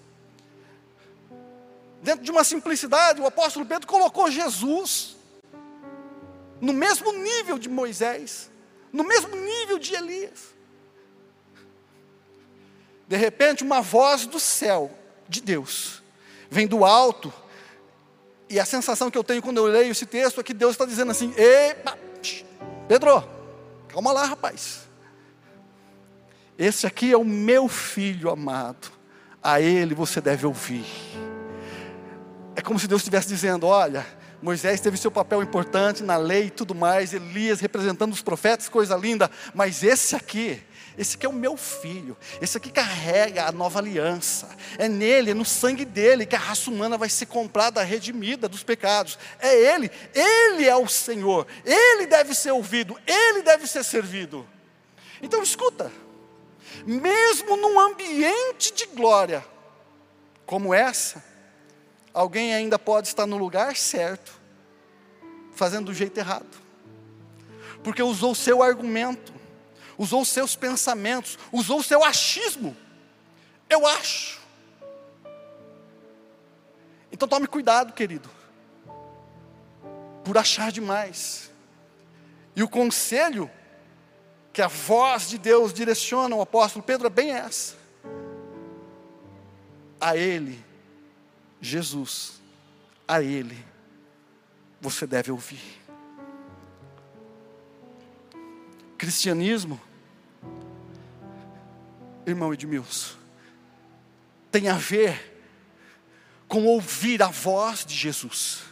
Dentro 2.02 2.22
de 2.22 2.30
uma 2.30 2.44
simplicidade, 2.44 3.22
o 3.22 3.26
apóstolo 3.26 3.64
Pedro 3.64 3.86
colocou 3.86 4.30
Jesus 4.30 5.16
no 6.60 6.74
mesmo 6.74 7.12
nível 7.12 7.58
de 7.58 7.68
Moisés, 7.70 8.50
no 8.92 9.04
mesmo 9.04 9.34
nível 9.34 9.78
de 9.78 9.94
Elias. 9.94 10.52
De 13.08 13.16
repente, 13.16 13.64
uma 13.64 13.80
voz 13.80 14.26
do 14.26 14.38
céu 14.38 14.90
de 15.28 15.40
Deus, 15.40 16.02
vem 16.50 16.66
do 16.66 16.84
alto, 16.84 17.32
e 18.48 18.60
a 18.60 18.64
sensação 18.64 19.10
que 19.10 19.18
eu 19.18 19.24
tenho 19.24 19.42
quando 19.42 19.58
eu 19.58 19.66
leio 19.66 19.90
esse 19.90 20.06
texto 20.06 20.40
é 20.40 20.44
que 20.44 20.54
Deus 20.54 20.72
está 20.72 20.84
dizendo 20.84 21.10
assim: 21.10 21.34
Epa, 21.36 21.98
Pedro, 22.86 23.24
calma 23.88 24.12
lá, 24.12 24.24
rapaz. 24.24 24.84
Esse 26.58 26.86
aqui 26.86 27.12
é 27.12 27.16
o 27.16 27.24
meu 27.24 27.68
filho 27.68 28.30
amado, 28.30 28.92
a 29.42 29.60
ele 29.60 29.94
você 29.94 30.20
deve 30.20 30.46
ouvir. 30.46 30.84
É 32.54 32.60
como 32.60 32.78
se 32.78 32.86
Deus 32.86 33.00
estivesse 33.00 33.28
dizendo: 33.28 33.66
olha, 33.66 34.06
Moisés 34.40 34.80
teve 34.80 34.96
seu 34.96 35.10
papel 35.10 35.42
importante 35.42 36.02
na 36.02 36.16
lei 36.16 36.46
e 36.46 36.50
tudo 36.50 36.74
mais, 36.74 37.14
Elias 37.14 37.60
representando 37.60 38.12
os 38.12 38.22
profetas, 38.22 38.68
coisa 38.68 38.94
linda, 38.94 39.30
mas 39.54 39.82
esse 39.82 40.14
aqui, 40.14 40.62
esse 40.96 41.16
aqui 41.16 41.26
é 41.26 41.28
o 41.28 41.32
meu 41.32 41.56
filho. 41.56 42.16
Esse 42.40 42.56
aqui 42.56 42.70
carrega 42.70 43.46
a 43.46 43.52
nova 43.52 43.80
aliança. 43.80 44.48
É 44.78 44.88
nele, 44.88 45.32
é 45.32 45.34
no 45.34 45.44
sangue 45.44 45.84
dele 45.84 46.24
que 46.24 46.36
a 46.36 46.38
raça 46.38 46.70
humana 46.70 46.96
vai 46.96 47.08
ser 47.08 47.26
comprada, 47.26 47.82
redimida 47.82 48.48
dos 48.48 48.62
pecados. 48.62 49.18
É 49.40 49.54
ele, 49.74 49.90
ele 50.14 50.68
é 50.68 50.76
o 50.76 50.86
Senhor. 50.86 51.46
Ele 51.64 52.06
deve 52.06 52.34
ser 52.34 52.52
ouvido, 52.52 52.96
ele 53.06 53.42
deve 53.42 53.66
ser 53.66 53.82
servido. 53.82 54.46
Então 55.20 55.42
escuta. 55.42 55.90
Mesmo 56.86 57.56
num 57.56 57.80
ambiente 57.80 58.72
de 58.72 58.86
glória 58.86 59.44
como 60.46 60.72
essa, 60.72 61.24
alguém 62.12 62.54
ainda 62.54 62.78
pode 62.78 63.08
estar 63.08 63.26
no 63.26 63.36
lugar 63.36 63.74
certo, 63.76 64.32
fazendo 65.52 65.86
do 65.86 65.94
jeito 65.94 66.18
errado. 66.18 66.62
Porque 67.82 68.02
usou 68.02 68.32
o 68.32 68.36
seu 68.36 68.62
argumento, 68.62 69.33
usou 69.98 70.22
os 70.22 70.28
seus 70.28 70.56
pensamentos, 70.56 71.38
usou 71.52 71.80
o 71.80 71.82
seu 71.82 72.04
achismo. 72.04 72.76
Eu 73.68 73.86
acho. 73.86 74.40
Então 77.10 77.28
tome 77.28 77.46
cuidado, 77.46 77.92
querido, 77.92 78.28
por 80.24 80.36
achar 80.36 80.72
demais. 80.72 81.50
E 82.56 82.62
o 82.62 82.68
conselho 82.68 83.50
que 84.52 84.62
a 84.62 84.68
voz 84.68 85.28
de 85.28 85.38
Deus 85.38 85.72
direciona 85.72 86.34
ao 86.34 86.40
apóstolo 86.40 86.84
Pedro 86.84 87.06
é 87.06 87.10
bem 87.10 87.32
essa. 87.32 87.74
A 90.00 90.16
Ele, 90.16 90.62
Jesus, 91.60 92.40
a 93.06 93.22
Ele, 93.22 93.64
você 94.80 95.06
deve 95.06 95.30
ouvir. 95.30 95.83
Cristianismo, 99.04 99.78
irmão 102.24 102.54
Edmilson, 102.54 103.18
tem 104.50 104.70
a 104.70 104.78
ver 104.78 105.44
com 106.48 106.64
ouvir 106.64 107.22
a 107.22 107.26
voz 107.26 107.84
de 107.84 107.94
Jesus. 107.94 108.62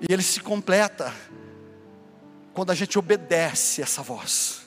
E 0.00 0.12
ele 0.12 0.22
se 0.22 0.38
completa 0.38 1.12
quando 2.54 2.70
a 2.70 2.74
gente 2.76 2.96
obedece 2.96 3.82
essa 3.82 4.00
voz. 4.00 4.60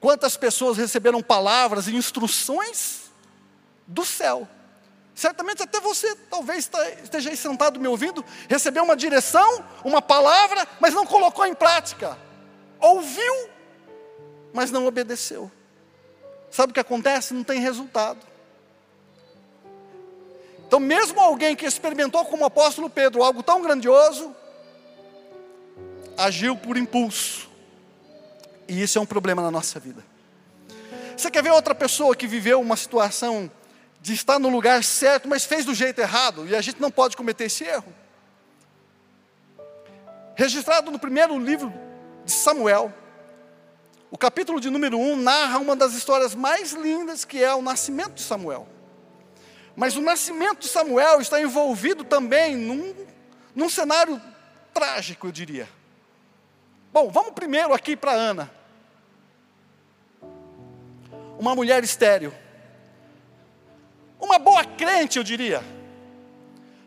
Quantas 0.00 0.38
pessoas 0.38 0.78
receberam 0.78 1.22
palavras 1.22 1.86
e 1.86 1.94
instruções 1.94 3.10
do 3.86 4.06
céu, 4.06 4.48
Certamente 5.18 5.64
até 5.64 5.80
você, 5.80 6.14
talvez 6.30 6.70
esteja 7.02 7.30
aí 7.30 7.36
sentado 7.36 7.80
me 7.80 7.88
ouvindo, 7.88 8.24
recebeu 8.48 8.84
uma 8.84 8.94
direção, 8.94 9.64
uma 9.82 10.00
palavra, 10.00 10.64
mas 10.78 10.94
não 10.94 11.04
colocou 11.04 11.44
em 11.44 11.54
prática. 11.54 12.16
Ouviu, 12.78 13.50
mas 14.52 14.70
não 14.70 14.86
obedeceu. 14.86 15.50
Sabe 16.52 16.70
o 16.70 16.74
que 16.74 16.78
acontece? 16.78 17.34
Não 17.34 17.42
tem 17.42 17.58
resultado. 17.58 18.24
Então, 20.64 20.78
mesmo 20.78 21.18
alguém 21.18 21.56
que 21.56 21.66
experimentou 21.66 22.24
como 22.24 22.44
apóstolo 22.44 22.88
Pedro 22.88 23.24
algo 23.24 23.42
tão 23.42 23.60
grandioso, 23.60 24.32
agiu 26.16 26.56
por 26.56 26.76
impulso. 26.76 27.48
E 28.68 28.80
isso 28.80 28.98
é 28.98 29.00
um 29.00 29.06
problema 29.06 29.42
na 29.42 29.50
nossa 29.50 29.80
vida. 29.80 30.04
Você 31.16 31.28
quer 31.28 31.42
ver 31.42 31.50
outra 31.50 31.74
pessoa 31.74 32.14
que 32.14 32.28
viveu 32.28 32.60
uma 32.60 32.76
situação 32.76 33.50
de 34.00 34.12
estar 34.12 34.38
no 34.38 34.48
lugar 34.48 34.82
certo, 34.84 35.28
mas 35.28 35.44
fez 35.44 35.64
do 35.64 35.74
jeito 35.74 36.00
errado, 36.00 36.46
e 36.46 36.54
a 36.54 36.60
gente 36.60 36.80
não 36.80 36.90
pode 36.90 37.16
cometer 37.16 37.44
esse 37.44 37.64
erro. 37.64 37.92
Registrado 40.34 40.90
no 40.90 40.98
primeiro 40.98 41.38
livro 41.38 41.72
de 42.24 42.32
Samuel, 42.32 42.92
o 44.10 44.16
capítulo 44.16 44.60
de 44.60 44.70
número 44.70 44.98
1 44.98 45.16
narra 45.16 45.58
uma 45.58 45.76
das 45.76 45.92
histórias 45.94 46.34
mais 46.34 46.72
lindas 46.72 47.24
que 47.24 47.42
é 47.42 47.54
o 47.54 47.60
nascimento 47.60 48.12
de 48.12 48.22
Samuel. 48.22 48.66
Mas 49.76 49.96
o 49.96 50.00
nascimento 50.00 50.60
de 50.60 50.68
Samuel 50.68 51.20
está 51.20 51.40
envolvido 51.40 52.04
também 52.04 52.56
num, 52.56 52.94
num 53.54 53.68
cenário 53.68 54.20
trágico, 54.72 55.26
eu 55.26 55.32
diria. 55.32 55.68
Bom, 56.92 57.10
vamos 57.10 57.32
primeiro 57.32 57.74
aqui 57.74 57.96
para 57.96 58.12
Ana. 58.12 58.50
Uma 61.38 61.54
mulher 61.54 61.84
estéril 61.84 62.32
crente, 64.88 65.18
eu 65.18 65.22
diria, 65.22 65.62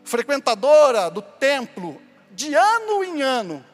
frequentadora 0.02 1.08
do 1.08 1.22
templo, 1.22 2.02
de 2.32 2.52
ano 2.52 3.04
em 3.04 3.22
ano, 3.22 3.64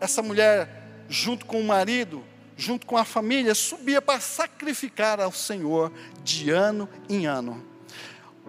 essa 0.00 0.22
mulher 0.22 1.04
junto 1.10 1.44
com 1.44 1.60
o 1.60 1.64
marido, 1.64 2.24
junto 2.56 2.86
com 2.86 2.96
a 2.96 3.04
família, 3.04 3.54
subia 3.54 4.00
para 4.00 4.18
sacrificar 4.18 5.20
ao 5.20 5.30
Senhor 5.30 5.92
de 6.22 6.50
ano 6.50 6.88
em 7.06 7.26
ano. 7.26 7.62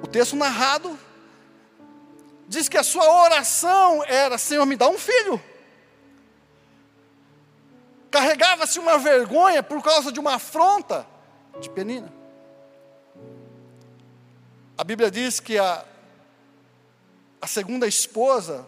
O 0.02 0.08
texto 0.08 0.38
narrado 0.38 0.98
diz 2.48 2.70
que 2.70 2.78
a 2.78 2.84
sua 2.84 3.24
oração 3.24 4.02
era: 4.06 4.38
Senhor, 4.38 4.66
me 4.66 4.78
dá 4.78 4.88
um 4.88 4.98
filho. 4.98 5.42
Carregava-se 8.10 8.80
uma 8.80 8.98
vergonha 8.98 9.62
por 9.62 9.84
causa 9.84 10.10
de 10.10 10.20
uma 10.22 10.36
afronta 10.36 11.06
de 11.60 11.70
Penina. 11.70 12.17
A 14.78 14.84
Bíblia 14.84 15.10
diz 15.10 15.40
que 15.40 15.58
a, 15.58 15.84
a 17.42 17.48
segunda 17.48 17.88
esposa 17.88 18.68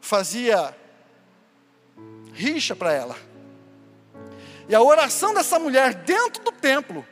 fazia 0.00 0.74
rixa 2.32 2.74
para 2.74 2.92
ela. 2.92 3.16
E 4.66 4.74
a 4.74 4.80
oração 4.80 5.34
dessa 5.34 5.58
mulher 5.58 5.92
dentro 5.92 6.42
do 6.42 6.50
templo 6.50 7.06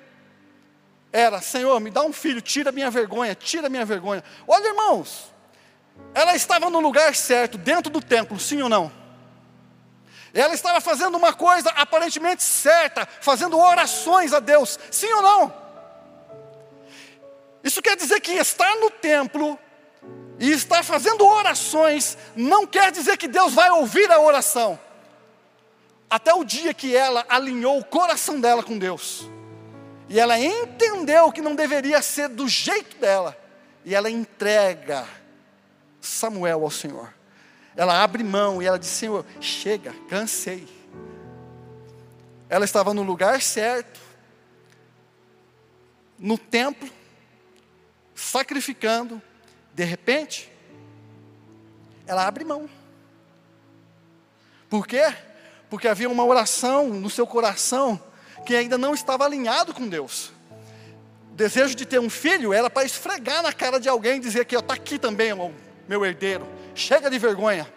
era: 1.13 1.43
Senhor, 1.43 1.79
me 1.81 1.91
dá 1.91 2.03
um 2.03 2.13
filho, 2.13 2.41
tira 2.41 2.73
minha 2.73 2.91
vergonha, 2.91 3.35
tira 3.35 3.69
minha 3.69 3.85
vergonha. 3.85 4.25
Olha, 4.47 4.69
irmãos, 4.69 5.31
ela 6.15 6.35
estava 6.35 6.71
no 6.71 6.81
lugar 6.81 7.15
certo, 7.15 7.59
dentro 7.59 7.93
do 7.93 8.01
templo, 8.01 8.41
sim 8.41 8.63
ou 8.63 8.71
não? 8.71 8.91
Ela 10.33 10.55
estava 10.55 10.81
fazendo 10.81 11.17
uma 11.17 11.35
coisa 11.35 11.69
aparentemente 11.71 12.43
certa, 12.43 13.07
fazendo 13.21 13.59
orações 13.59 14.33
a 14.33 14.41
Deus, 14.41 14.79
sim 14.91 15.13
ou 15.13 15.23
não? 15.23 15.68
Isso 17.69 17.83
quer 17.83 17.97
dizer 17.97 18.19
que 18.21 18.33
estar 18.33 18.77
no 18.77 18.91
templo 18.91 19.59
e 20.39 20.51
estar 20.53 20.83
fazendo 20.83 21.27
orações 21.27 22.17
não 22.35 22.67
quer 22.67 22.91
dizer 22.91 23.19
que 23.19 23.29
Deus 23.29 23.53
vai 23.53 23.71
ouvir 23.71 24.11
a 24.11 24.19
oração. 24.19 24.81
Até 26.09 26.33
o 26.33 26.45
dia 26.45 26.73
que 26.73 26.97
ela 26.97 27.27
alinhou 27.29 27.79
o 27.79 27.85
coração 27.85 28.41
dela 28.41 28.63
com 28.63 28.79
Deus. 28.79 29.29
E 30.09 30.19
ela 30.19 30.41
entendeu 30.41 31.31
que 31.31 31.43
não 31.43 31.55
deveria 31.55 32.01
ser 32.01 32.31
do 32.31 32.49
jeito 32.49 32.97
dela. 32.97 33.37
E 33.85 33.95
ela 33.95 34.09
entrega 34.09 35.07
Samuel 36.01 36.65
ao 36.65 36.71
Senhor. 36.71 37.13
Ela 37.77 38.03
abre 38.03 38.25
mão 38.25 38.63
e 38.63 38.67
ela 38.67 38.79
diz: 38.79 38.89
Senhor, 38.89 39.27
chega, 39.43 39.95
cansei. 40.09 40.67
Ela 42.49 42.65
estava 42.65 42.95
no 42.95 43.03
lugar 43.03 43.43
certo, 43.43 44.01
no 46.19 46.39
templo, 46.39 46.97
sacrificando, 48.19 49.23
de 49.73 49.85
repente, 49.85 50.53
ela 52.07 52.27
abre 52.27 52.45
mão. 52.45 52.69
Por 54.69 54.87
quê? 54.87 55.15
Porque 55.71 55.87
havia 55.87 56.11
uma 56.11 56.25
oração 56.25 56.89
no 56.89 57.09
seu 57.09 57.27
coração 57.27 58.03
que 58.45 58.57
ainda 58.57 58.77
não 58.77 58.93
estava 58.93 59.25
alinhado 59.25 59.73
com 59.73 59.89
Deus. 59.89 60.33
O 61.31 61.35
desejo 61.35 61.77
de 61.77 61.87
ter 61.87 62.01
um 62.01 62.11
filho 62.11 62.53
era 62.53 62.69
para 62.69 62.85
esfregar 62.85 63.43
na 63.43 63.53
cara 63.53 63.79
de 63.79 63.89
alguém 63.89 64.17
e 64.17 64.21
dizer 64.21 64.45
que 64.47 64.57
está 64.57 64.75
aqui 64.75 64.99
também, 64.99 65.31
meu 65.87 66.05
herdeiro. 66.05 66.47
Chega 66.75 67.09
de 67.09 67.19
vergonha. 67.19 67.73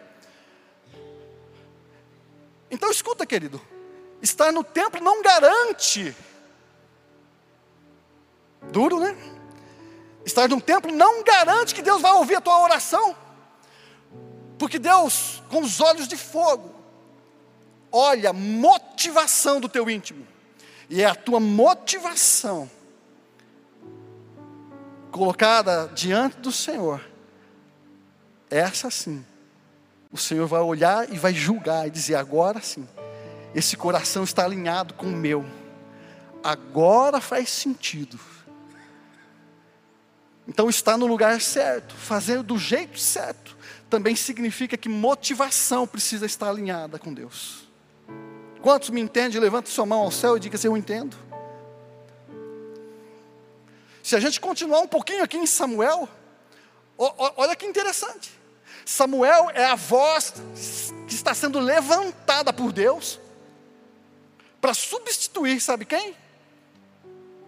Então 2.69 2.89
escuta, 2.89 3.25
querido. 3.25 3.62
Estar 4.21 4.51
no 4.51 4.63
templo 4.63 5.01
não 5.01 5.21
garante. 5.21 6.15
Duro, 8.71 9.00
né? 9.00 9.15
Estar 10.25 10.48
num 10.48 10.60
templo 10.60 10.92
não 10.92 11.24
garante 11.24 11.74
que 11.74 11.82
Deus 11.82 12.01
vai 12.01 12.13
ouvir 12.13 12.36
a 12.36 12.42
tua 12.42 12.62
oração. 12.62 13.16
Porque 14.58 14.78
Deus, 14.78 15.42
com 15.50 15.62
os 15.62 15.82
olhos 15.82 16.08
de 16.08 16.16
fogo, 16.16 16.74
olha 17.92 18.30
a 18.30 18.34
motivação 18.34 19.60
do 19.60 19.68
teu 19.68 19.90
íntimo. 19.90 20.28
E 20.90 21.01
é 21.01 21.06
a 21.06 21.16
tua 21.16 21.40
motivação 21.40 22.70
colocada 25.12 25.92
diante 25.94 26.38
do 26.38 26.51
Senhor. 26.51 27.01
Essa 28.50 28.92
sim. 28.92 29.25
O 30.12 30.18
Senhor 30.18 30.46
vai 30.46 30.62
olhar 30.62 31.12
e 31.12 31.18
vai 31.18 31.34
julgar 31.34 31.88
e 31.88 31.92
dizer: 31.92 32.16
agora 32.16 32.62
sim, 32.62 32.88
esse 33.55 33.77
coração 33.77 34.24
está 34.24 34.46
alinhado 34.46 34.94
com 34.94 35.07
o 35.07 35.16
meu. 35.16 35.46
Agora 36.44 37.22
faz 37.22 37.50
sentido 37.50 38.20
então, 40.48 40.70
estar 40.70 40.98
no 40.98 41.06
lugar 41.06 41.40
certo, 41.40 41.94
fazer 41.96 42.42
do 42.42 42.58
jeito 42.58 43.00
certo, 43.00 43.56
também 43.90 44.16
significa 44.16 44.75
que 44.75 44.90
motivação 44.90 45.86
precisa 45.86 46.25
estar 46.25 46.50
alinhada 46.50 46.98
com 46.98 47.14
Deus. 47.14 47.70
Quantos 48.62 48.90
me 48.90 49.01
entendem? 49.01 49.40
Levanta 49.40 49.70
sua 49.70 49.86
mão 49.86 50.00
ao 50.01 50.12
céu 50.12 50.38
e 50.38 50.40
diga 50.40 50.58
se 50.58 50.68
eu 50.68 50.75
entendo. 50.75 51.16
Se 54.04 54.16
a 54.16 54.20
gente 54.20 54.40
continuar 54.42 54.80
um 54.80 54.88
pouquinho 54.88 55.24
aqui 55.24 55.38
em 55.38 55.46
Samuel, 55.46 56.10
olha 56.98 57.56
que 57.56 57.66
interessante. 57.66 58.32
Samuel 58.86 59.51
é 59.51 59.66
a 59.66 59.75
voz 59.75 60.34
que 61.08 61.14
está 61.14 61.34
sendo 61.34 61.60
levantada 61.60 62.51
por 62.51 62.72
Deus 62.72 63.20
para 64.60 64.74
substituir, 64.74 65.60
sabe 65.60 65.86
quem? 65.86 66.16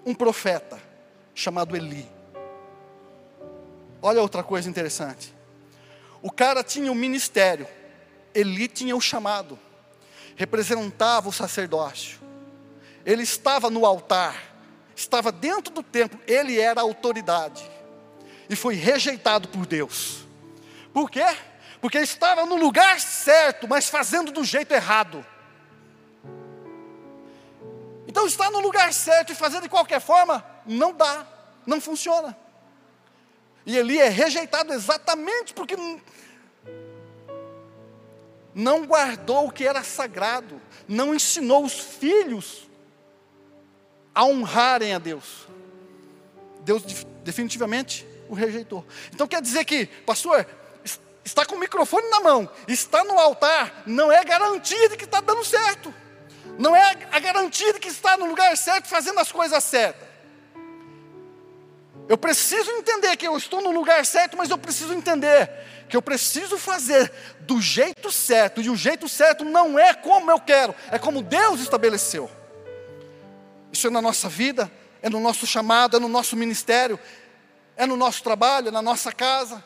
Um 0.05 0.13
profeta 0.13 0.81
chamado 1.33 1.75
Eli. 1.75 2.07
Olha 4.05 4.21
outra 4.21 4.43
coisa 4.43 4.69
interessante. 4.69 5.33
O 6.21 6.29
cara 6.29 6.61
tinha 6.61 6.91
o 6.91 6.95
ministério, 6.95 7.65
Eli 8.35 8.67
tinha 8.67 8.93
o 8.97 8.99
chamado, 8.99 9.57
representava 10.35 11.29
o 11.29 11.31
sacerdócio. 11.31 12.19
Ele 13.05 13.23
estava 13.23 13.69
no 13.69 13.85
altar, 13.85 14.35
estava 14.93 15.31
dentro 15.31 15.73
do 15.73 15.81
templo, 15.81 16.19
ele 16.27 16.59
era 16.59 16.81
autoridade. 16.81 17.63
E 18.49 18.57
foi 18.57 18.75
rejeitado 18.75 19.47
por 19.47 19.65
Deus. 19.65 20.25
Por 20.93 21.09
quê? 21.09 21.25
Porque 21.79 21.97
ele 21.97 22.03
estava 22.03 22.45
no 22.45 22.57
lugar 22.57 22.99
certo, 22.99 23.69
mas 23.69 23.89
fazendo 23.89 24.33
do 24.33 24.43
jeito 24.43 24.73
errado. 24.73 25.25
Então, 28.05 28.27
estar 28.27 28.51
no 28.51 28.59
lugar 28.59 28.91
certo 28.93 29.31
e 29.31 29.35
fazer 29.35 29.61
de 29.61 29.69
qualquer 29.69 30.01
forma, 30.01 30.45
não 30.65 30.93
dá, 30.93 31.25
não 31.65 31.79
funciona. 31.79 32.42
E 33.65 33.77
Eli 33.77 33.99
é 33.99 34.09
rejeitado 34.09 34.73
exatamente 34.73 35.53
porque 35.53 35.75
não 38.53 38.85
guardou 38.85 39.47
o 39.47 39.51
que 39.51 39.65
era 39.65 39.83
sagrado, 39.83 40.61
não 40.87 41.15
ensinou 41.15 41.63
os 41.63 41.79
filhos 41.79 42.69
a 44.13 44.25
honrarem 44.25 44.93
a 44.93 44.99
Deus. 44.99 45.47
Deus 46.61 46.83
definitivamente 47.23 48.05
o 48.29 48.33
rejeitou. 48.33 48.85
Então 49.13 49.27
quer 49.27 49.41
dizer 49.41 49.65
que, 49.65 49.85
pastor, 49.85 50.45
está 51.23 51.45
com 51.45 51.55
o 51.55 51.59
microfone 51.59 52.09
na 52.09 52.19
mão, 52.19 52.49
está 52.67 53.03
no 53.03 53.17
altar, 53.17 53.83
não 53.85 54.11
é 54.11 54.23
garantia 54.23 54.89
de 54.89 54.97
que 54.97 55.05
está 55.05 55.21
dando 55.21 55.43
certo, 55.43 55.93
não 56.59 56.75
é 56.75 56.97
a 57.11 57.19
garantia 57.19 57.73
de 57.73 57.79
que 57.79 57.87
está 57.87 58.17
no 58.17 58.25
lugar 58.25 58.55
certo, 58.57 58.87
fazendo 58.87 59.19
as 59.19 59.31
coisas 59.31 59.63
certas. 59.63 60.12
Eu 62.07 62.17
preciso 62.17 62.69
entender 62.71 63.15
que 63.15 63.27
eu 63.27 63.37
estou 63.37 63.61
no 63.61 63.71
lugar 63.71 64.05
certo, 64.05 64.35
mas 64.37 64.49
eu 64.49 64.57
preciso 64.57 64.93
entender 64.93 65.49
que 65.87 65.95
eu 65.95 66.01
preciso 66.01 66.57
fazer 66.57 67.11
do 67.41 67.61
jeito 67.61 68.11
certo, 68.11 68.61
e 68.61 68.69
o 68.69 68.75
jeito 68.75 69.07
certo 69.07 69.45
não 69.45 69.77
é 69.77 69.93
como 69.93 70.31
eu 70.31 70.39
quero, 70.39 70.73
é 70.91 70.97
como 70.97 71.21
Deus 71.21 71.59
estabeleceu. 71.59 72.29
Isso 73.71 73.87
é 73.87 73.89
na 73.89 74.01
nossa 74.01 74.27
vida, 74.27 74.71
é 75.01 75.09
no 75.09 75.19
nosso 75.19 75.45
chamado, 75.45 75.97
é 75.97 75.99
no 75.99 76.07
nosso 76.07 76.35
ministério, 76.35 76.99
é 77.75 77.85
no 77.85 77.95
nosso 77.95 78.23
trabalho, 78.23 78.69
é 78.69 78.71
na 78.71 78.81
nossa 78.81 79.11
casa. 79.11 79.63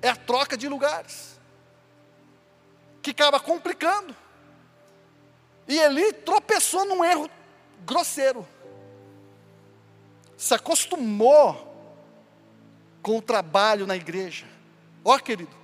É 0.00 0.08
a 0.08 0.16
troca 0.16 0.56
de 0.56 0.68
lugares 0.68 1.38
que 3.02 3.10
acaba 3.10 3.40
complicando. 3.40 4.14
E 5.66 5.78
Eli 5.78 6.12
tropeçou 6.12 6.84
num 6.84 7.04
erro 7.04 7.28
grosseiro 7.84 8.46
se 10.38 10.54
acostumou 10.54 11.66
com 13.02 13.18
o 13.18 13.22
trabalho 13.22 13.88
na 13.88 13.96
igreja. 13.96 14.46
Ó, 15.04 15.18
querido, 15.18 15.54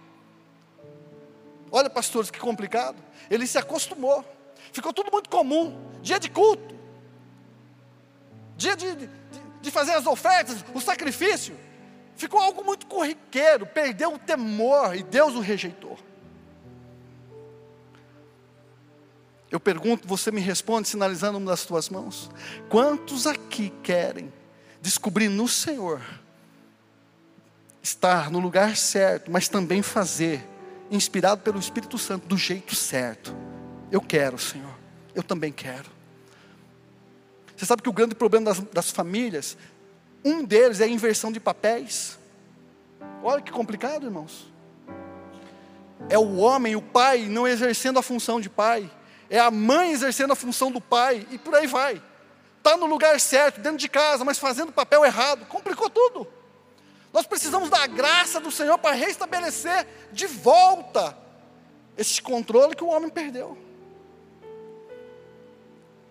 olha, 1.71 1.89
pastores, 1.89 2.29
que 2.29 2.41
complicado. 2.41 3.01
Ele 3.31 3.47
se 3.47 3.57
acostumou, 3.57 4.25
ficou 4.73 4.93
tudo 4.93 5.13
muito 5.13 5.31
comum. 5.31 5.81
Dia 6.03 6.19
de 6.19 6.29
culto, 6.29 6.75
dia 8.57 8.77
de, 8.77 8.97
de, 8.97 9.09
de 9.63 9.71
fazer 9.71 9.93
as 9.93 10.07
ofertas, 10.07 10.65
o 10.75 10.81
sacrifício, 10.81 11.57
ficou 12.17 12.41
algo 12.41 12.65
muito 12.65 12.87
corriqueiro, 12.87 13.65
perdeu 13.67 14.15
o 14.15 14.19
temor 14.19 14.97
e 14.97 15.05
Deus 15.05 15.35
o 15.35 15.41
rejeitou. 15.41 15.97
Eu 19.53 19.61
pergunto, 19.61 20.09
você 20.09 20.33
me 20.33 20.41
responde 20.41 20.89
sinalizando 20.89 21.39
uma 21.39 21.53
das 21.53 21.65
tuas 21.65 21.89
mãos. 21.89 22.29
Quantos 22.69 23.25
aqui 23.25 23.73
querem 23.85 24.33
descobrir 24.85 25.31
no 25.31 25.49
Senhor, 25.49 26.03
estar 27.83 28.31
no 28.31 28.39
lugar 28.39 28.77
certo, 28.77 29.31
mas 29.31 29.49
também 29.49 29.81
fazer 29.81 30.47
inspirado 30.91 31.41
pelo 31.41 31.59
Espírito 31.59 31.97
Santo, 31.97 32.29
do 32.29 32.37
jeito 32.37 32.75
certo. 32.75 33.35
Eu 33.91 34.03
quero, 34.03 34.39
Senhor. 34.39 34.75
Eu 35.15 35.23
também 35.23 35.51
quero. 35.51 35.91
Você 37.57 37.65
sabe 37.65 37.81
que 37.81 37.89
o 37.89 37.95
grande 37.95 38.15
problema 38.15 38.45
das, 38.45 38.61
das 38.61 38.91
famílias, 38.91 39.57
um 40.23 40.45
deles 40.45 40.83
é 40.83 40.85
a 40.85 40.89
inversão 40.89 41.33
de 41.33 41.41
papéis. 41.41 42.19
Olha 43.23 43.41
que 43.41 43.51
complicado, 43.51 44.05
irmãos. 44.05 44.53
É 46.11 46.19
o 46.19 46.37
homem, 46.37 46.77
o 46.77 46.83
pai, 46.83 47.27
não 47.27 47.49
exercendo 47.49 47.99
a 47.99 48.03
função 48.03 48.39
de 48.39 48.51
pai. 48.51 48.91
É 49.31 49.39
a 49.39 49.51
mãe 49.51 49.93
exercendo 49.93 50.35
a 50.35 50.37
função 50.37 50.71
do 50.71 50.81
pai. 50.81 51.27
E 51.31 51.39
por 51.39 51.55
aí 51.55 51.67
vai. 51.67 52.03
Está 52.65 52.79
no 52.79 52.87
lugar 52.87 53.21
certo, 53.21 53.61
dentro 53.61 53.77
de 53.77 53.91
casa, 53.91 54.25
mas 54.25 54.39
fazendo 54.39 54.73
papel 54.73 55.05
errado. 55.05 55.45
Complicou 55.45 55.91
tudo. 55.91 56.27
Nós 57.13 57.27
precisamos 57.27 57.69
da 57.69 57.87
graça 57.87 58.41
do 58.41 58.51
Senhor 58.51 58.79
para 58.79 58.95
restabelecer 58.95 59.87
de 60.11 60.27
volta 60.27 61.15
esse 61.95 62.23
controle 62.23 62.75
que 62.75 62.83
o 62.83 62.87
homem 62.87 63.11
perdeu. 63.11 63.59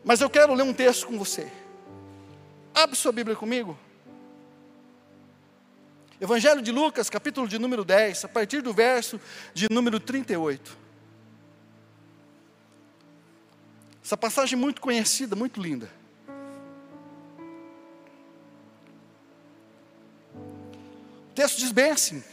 Mas 0.05 0.21
eu 0.21 0.29
quero 0.29 0.53
ler 0.53 0.61
um 0.61 0.75
texto 0.75 1.07
com 1.07 1.17
você. 1.17 1.51
Abre 2.71 2.95
sua 2.95 3.11
Bíblia 3.11 3.35
comigo. 3.35 3.75
Evangelho 6.21 6.61
de 6.61 6.71
Lucas, 6.71 7.09
capítulo 7.09 7.47
de 7.47 7.57
número 7.57 7.83
10, 7.83 8.25
a 8.25 8.29
partir 8.29 8.61
do 8.61 8.71
verso 8.71 9.19
de 9.55 9.67
número 9.71 9.99
38. 9.99 10.77
Essa 14.05 14.15
passagem 14.15 14.55
muito 14.55 14.79
conhecida, 14.79 15.35
muito 15.35 15.59
linda. 15.59 16.02
Texto 21.33 21.57
diz 21.57 21.71
bem 21.71 21.91
assim: 21.91 22.23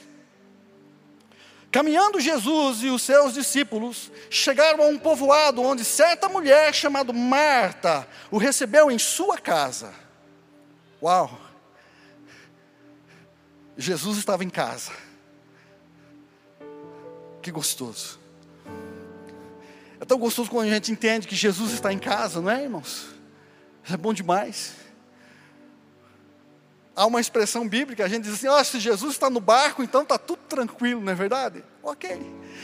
Caminhando 1.71 2.21
Jesus 2.21 2.83
e 2.83 2.89
os 2.89 3.03
seus 3.03 3.35
discípulos 3.35 4.11
chegaram 4.29 4.85
a 4.85 4.87
um 4.89 4.99
povoado 4.99 5.63
onde 5.63 5.85
certa 5.85 6.29
mulher 6.29 6.75
chamada 6.75 7.13
Marta 7.13 8.09
o 8.31 8.39
recebeu 8.39 8.91
em 8.91 8.99
sua 8.99 9.39
casa. 9.39 9.95
Uau! 11.03 11.41
Jesus 13.77 14.19
estava 14.19 14.45
em 14.45 14.51
casa. 14.51 14.93
Que 17.41 17.51
gostoso. 17.51 18.19
É 20.01 20.05
tão 20.05 20.19
gostoso 20.19 20.51
quando 20.51 20.69
a 20.69 20.75
gente 20.75 20.91
entende 20.93 21.27
que 21.27 21.37
Jesus 21.37 21.73
está 21.73 21.93
em 21.93 21.99
casa, 21.99 22.41
não 22.41 22.51
é, 22.51 22.63
irmãos? 22.63 23.07
É 23.89 23.97
bom 23.97 24.13
demais 24.13 24.75
há 26.94 27.07
uma 27.07 27.20
expressão 27.20 27.68
bíblica, 27.68 28.05
a 28.05 28.09
gente 28.09 28.24
diz 28.24 28.35
assim: 28.35 28.48
oh, 28.48 28.62
se 28.64 28.79
Jesus 28.79 29.12
está 29.12 29.31
no 29.31 29.40
barco, 29.40 29.83
então 29.83 30.03
está 30.03 30.18
tudo 30.18 30.42
tranquilo, 30.48 31.00
não 31.00 31.12
é 31.12 31.14
verdade? 31.14 31.64
Ok. 31.83 32.20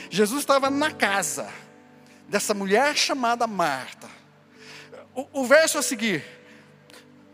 Jesus 0.09 0.39
estava 0.39 0.69
na 0.69 0.91
casa 0.91 1.47
dessa 2.27 2.53
mulher 2.53 2.95
chamada 2.95 3.47
Marta. 3.47 4.07
O, 5.15 5.41
o 5.41 5.45
verso 5.45 5.77
a 5.77 5.81
seguir: 5.81 6.23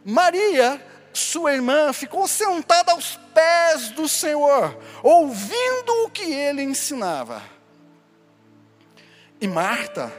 Maria, 0.06 0.82
sua 1.12 1.54
irmã, 1.54 1.92
ficou 1.94 2.28
sentada 2.28 2.92
aos 2.92 3.20
pés 3.34 3.90
do 3.92 4.08
Senhor, 4.08 4.78
ouvindo 5.02 6.06
o 6.06 6.10
que 6.10 6.24
ele 6.24 6.62
ensinava. 6.62 7.42
E 9.42 9.48
Marta 9.48 10.12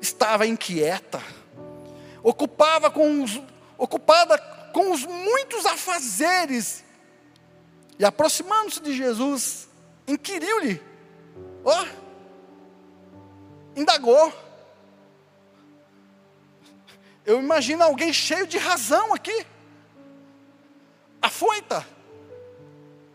estava 0.00 0.46
inquieta, 0.46 1.22
ocupava 2.22 2.90
com 2.90 3.22
os, 3.22 3.40
ocupada 3.78 4.36
com 4.72 4.90
os 4.90 5.04
muitos 5.04 5.66
afazeres. 5.66 6.82
E 7.98 8.04
aproximando-se 8.04 8.80
de 8.80 8.96
Jesus, 8.96 9.68
inquiriu-lhe, 10.06 10.82
ó, 11.64 11.82
oh, 11.82 11.86
indagou. 13.78 14.32
Eu 17.24 17.38
imagino 17.38 17.84
alguém 17.84 18.12
cheio 18.12 18.46
de 18.46 18.58
razão 18.58 19.14
aqui, 19.14 19.46
afoita, 21.20 21.86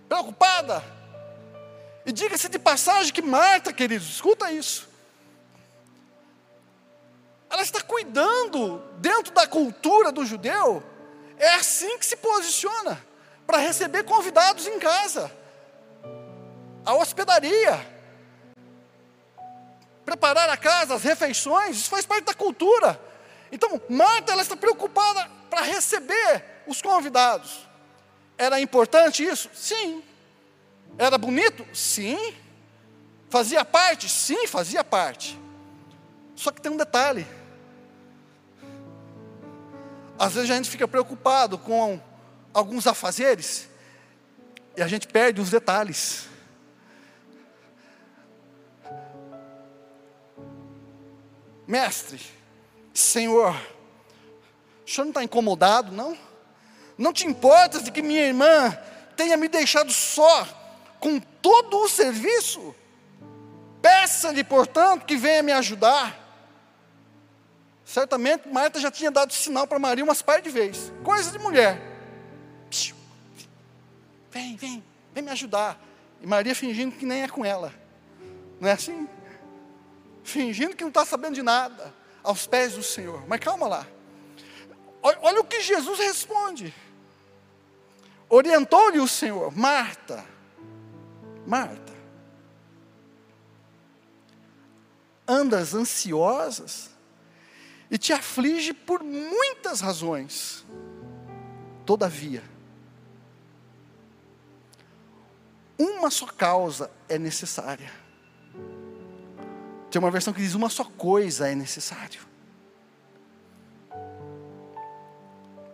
preocupada. 0.07 0.81
E 2.05 2.11
diga-se 2.13 2.47
de 2.47 2.57
passagem 2.57 3.11
que 3.11 3.21
Marta, 3.21 3.73
queridos, 3.73 4.07
escuta 4.07 4.49
isso. 4.49 4.87
Ela 7.49 7.61
está 7.61 7.81
cuidando, 7.81 8.81
dentro 8.99 9.33
da 9.33 9.45
cultura 9.45 10.11
do 10.11 10.25
judeu, 10.25 10.83
é 11.37 11.55
assim 11.55 11.97
que 11.97 12.05
se 12.05 12.15
posiciona 12.17 13.01
para 13.45 13.57
receber 13.59 14.03
convidados 14.03 14.67
em 14.67 14.79
casa. 14.79 15.31
A 16.85 16.93
hospedaria, 16.95 17.85
preparar 20.05 20.49
a 20.49 20.57
casa, 20.57 20.95
as 20.95 21.03
refeições, 21.03 21.77
isso 21.77 21.89
faz 21.89 22.05
parte 22.05 22.25
da 22.25 22.33
cultura. 22.33 22.99
Então, 23.51 23.81
Marta 23.89 24.31
ela 24.31 24.41
está 24.41 24.55
preocupada 24.55 25.29
para 25.49 25.61
receber 25.61 26.43
os 26.65 26.81
convidados. 26.81 27.67
Era 28.37 28.59
importante 28.59 29.23
isso? 29.23 29.49
Sim. 29.53 30.03
Era 30.97 31.17
bonito? 31.17 31.65
Sim. 31.73 32.35
Fazia 33.29 33.63
parte? 33.65 34.07
Sim, 34.07 34.47
fazia 34.47 34.83
parte. 34.83 35.37
Só 36.35 36.51
que 36.51 36.61
tem 36.61 36.71
um 36.71 36.77
detalhe. 36.77 37.25
Às 40.19 40.33
vezes 40.33 40.49
a 40.49 40.55
gente 40.55 40.69
fica 40.69 40.87
preocupado 40.87 41.57
com 41.57 41.99
alguns 42.53 42.87
afazeres 42.87 43.69
e 44.75 44.81
a 44.81 44.87
gente 44.87 45.07
perde 45.07 45.39
os 45.39 45.49
detalhes. 45.51 46.27
Mestre, 51.67 52.19
Senhor, 52.93 53.53
o 54.85 54.89
senhor 54.89 55.05
não 55.05 55.11
está 55.11 55.23
incomodado, 55.23 55.91
não? 55.91 56.17
Não 56.97 57.13
te 57.13 57.27
importas 57.27 57.83
de 57.83 57.91
que 57.91 58.01
minha 58.01 58.25
irmã 58.25 58.75
tenha 59.15 59.37
me 59.37 59.47
deixado 59.47 59.91
só 59.91 60.47
com 60.99 61.19
todo 61.19 61.77
o 61.77 61.89
serviço? 61.89 62.73
Peça-lhe, 63.81 64.43
portanto, 64.43 65.05
que 65.05 65.15
venha 65.15 65.43
me 65.43 65.51
ajudar. 65.51 66.26
Certamente 67.87 68.49
Marta 68.49 68.81
já 68.81 68.91
tinha 68.91 69.09
dado 69.09 69.31
sinal 69.31 69.65
para 69.65 69.79
Maria 69.79 70.03
umas 70.03 70.21
par 70.21 70.41
de 70.41 70.49
vezes. 70.49 70.91
Coisa 71.05 71.31
de 71.31 71.39
mulher. 71.39 71.81
Vem, 74.29 74.57
vem, 74.57 74.83
vem 75.13 75.23
me 75.23 75.31
ajudar. 75.31 75.81
E 76.21 76.27
Maria 76.27 76.53
fingindo 76.53 76.93
que 76.97 77.05
nem 77.05 77.23
é 77.23 77.29
com 77.29 77.45
ela. 77.45 77.73
Não 78.59 78.67
é 78.67 78.73
assim? 78.73 79.07
Fingindo 80.21 80.75
que 80.75 80.83
não 80.83 80.89
está 80.89 81.05
sabendo 81.05 81.35
de 81.35 81.41
nada. 81.41 81.93
Aos 82.21 82.45
pés 82.45 82.73
do 82.73 82.83
Senhor. 82.83 83.25
Mas 83.25 83.39
calma 83.39 83.69
lá. 83.69 83.87
Olha, 85.01 85.19
olha 85.21 85.39
o 85.39 85.45
que 85.45 85.61
Jesus 85.61 85.97
responde. 85.97 86.73
Orientou-lhe 88.27 88.99
o 88.99 89.07
Senhor, 89.07 89.55
Marta, 89.55 90.25
Marta, 91.45 91.93
andas 95.25 95.73
ansiosas 95.73 96.96
e 97.89 97.97
te 97.97 98.13
aflige 98.13 98.73
por 98.73 99.03
muitas 99.03 99.81
razões. 99.81 100.65
Todavia, 101.85 102.43
uma 105.77 106.09
só 106.09 106.25
causa 106.25 106.89
é 107.07 107.17
necessária. 107.17 107.91
Tem 109.89 109.99
uma 109.99 110.11
versão 110.11 110.33
que 110.33 110.41
diz 110.41 110.53
uma 110.53 110.69
só 110.69 110.83
coisa 110.83 111.47
é 111.47 111.55
necessário. 111.55 112.21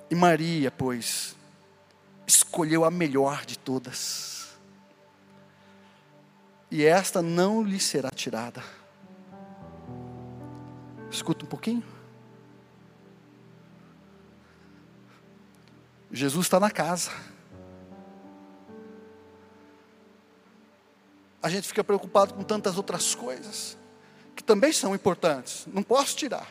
E 0.09 0.15
Maria, 0.15 0.69
pois, 0.69 1.35
escolheu 2.27 2.85
a 2.85 2.91
melhor 2.91 3.45
de 3.45 3.57
todas. 3.57 4.55
E 6.69 6.83
esta 6.83 7.21
não 7.21 7.63
lhe 7.63 7.79
será 7.79 8.09
tirada. 8.09 8.63
Escuta 11.09 11.45
um 11.45 11.47
pouquinho. 11.47 11.83
Jesus 16.13 16.45
está 16.45 16.59
na 16.59 16.69
casa. 16.69 17.09
A 21.41 21.49
gente 21.49 21.67
fica 21.67 21.83
preocupado 21.83 22.35
com 22.35 22.43
tantas 22.43 22.77
outras 22.77 23.15
coisas, 23.15 23.75
que 24.35 24.43
também 24.43 24.71
são 24.71 24.93
importantes, 24.93 25.65
não 25.73 25.81
posso 25.81 26.15
tirar. 26.15 26.47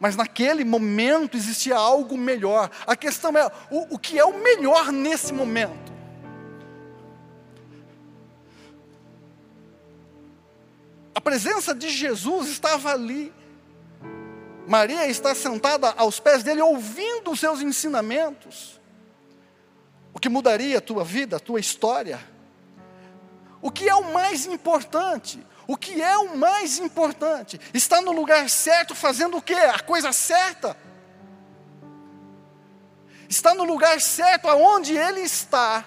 Mas 0.00 0.16
naquele 0.16 0.64
momento 0.64 1.36
existia 1.36 1.76
algo 1.76 2.18
melhor. 2.18 2.70
A 2.86 2.96
questão 2.96 3.36
é: 3.38 3.46
o, 3.70 3.94
o 3.94 3.98
que 3.98 4.18
é 4.18 4.24
o 4.24 4.42
melhor 4.42 4.90
nesse 4.90 5.32
momento? 5.32 5.92
A 11.14 11.20
presença 11.20 11.72
de 11.74 11.88
Jesus 11.88 12.48
estava 12.48 12.92
ali. 12.92 13.32
Maria 14.70 15.08
está 15.08 15.34
sentada 15.34 15.92
aos 15.96 16.20
pés 16.20 16.44
dele, 16.44 16.62
ouvindo 16.62 17.32
os 17.32 17.40
seus 17.40 17.60
ensinamentos. 17.60 18.78
O 20.14 20.20
que 20.20 20.28
mudaria 20.28 20.78
a 20.78 20.80
tua 20.80 21.02
vida, 21.02 21.38
a 21.38 21.40
tua 21.40 21.58
história. 21.58 22.20
O 23.60 23.68
que 23.68 23.88
é 23.88 23.94
o 23.96 24.12
mais 24.12 24.46
importante? 24.46 25.44
O 25.66 25.76
que 25.76 26.00
é 26.00 26.16
o 26.18 26.36
mais 26.36 26.78
importante? 26.78 27.60
Está 27.74 28.00
no 28.00 28.12
lugar 28.12 28.48
certo, 28.48 28.94
fazendo 28.94 29.38
o 29.38 29.42
quê? 29.42 29.54
A 29.54 29.80
coisa 29.80 30.12
certa. 30.12 30.76
Está 33.28 33.52
no 33.52 33.64
lugar 33.64 34.00
certo, 34.00 34.46
aonde 34.46 34.96
ele 34.96 35.22
está. 35.22 35.84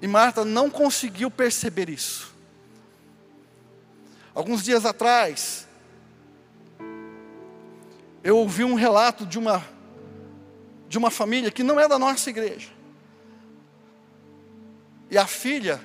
E 0.00 0.08
Marta 0.08 0.46
não 0.46 0.70
conseguiu 0.70 1.30
perceber 1.30 1.90
isso. 1.90 2.34
Alguns 4.34 4.64
dias 4.64 4.86
atrás, 4.86 5.68
eu 8.22 8.36
ouvi 8.36 8.64
um 8.64 8.74
relato 8.74 9.24
de 9.26 9.38
uma 9.38 9.64
de 10.90 10.98
uma 10.98 11.10
família 11.10 11.52
que 11.52 11.62
não 11.62 11.78
é 11.78 11.86
da 11.86 12.00
nossa 12.00 12.28
igreja. 12.30 12.68
E 15.08 15.16
a 15.16 15.24
filha 15.24 15.80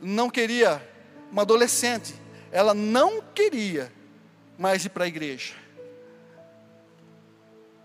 não 0.00 0.30
queria, 0.30 0.80
uma 1.32 1.42
adolescente, 1.42 2.14
ela 2.52 2.72
não 2.72 3.20
queria 3.20 3.92
mais 4.56 4.84
ir 4.84 4.90
para 4.90 5.04
a 5.04 5.08
igreja. 5.08 5.54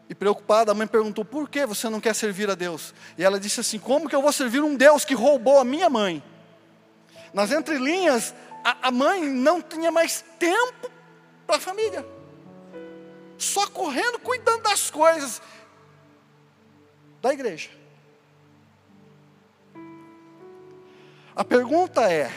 E 0.07 0.13
preocupada, 0.13 0.71
a 0.71 0.75
mãe 0.75 0.85
perguntou: 0.85 1.25
por 1.25 1.49
que 1.49 1.65
você 1.65 1.89
não 1.89 1.99
quer 1.99 2.13
servir 2.13 2.47
a 2.51 2.55
Deus? 2.55 2.93
E 3.17 3.23
ela 3.23 3.39
disse 3.39 3.59
assim: 3.59 3.79
como 3.79 4.07
que 4.07 4.15
eu 4.15 4.21
vou 4.21 4.31
servir 4.31 4.61
um 4.61 4.75
Deus 4.75 5.03
que 5.03 5.15
roubou 5.15 5.59
a 5.59 5.65
minha 5.65 5.89
mãe? 5.89 6.21
Nas 7.33 7.51
entrelinhas, 7.51 8.31
a, 8.63 8.89
a 8.89 8.91
mãe 8.91 9.23
não 9.27 9.59
tinha 9.59 9.91
mais 9.91 10.23
tempo 10.37 10.91
para 11.47 11.55
a 11.55 11.59
família, 11.59 12.05
só 13.43 13.67
correndo, 13.67 14.19
cuidando 14.19 14.63
das 14.63 14.89
coisas 14.89 15.41
da 17.21 17.33
igreja. 17.33 17.69
A 21.35 21.43
pergunta 21.43 22.11
é: 22.11 22.31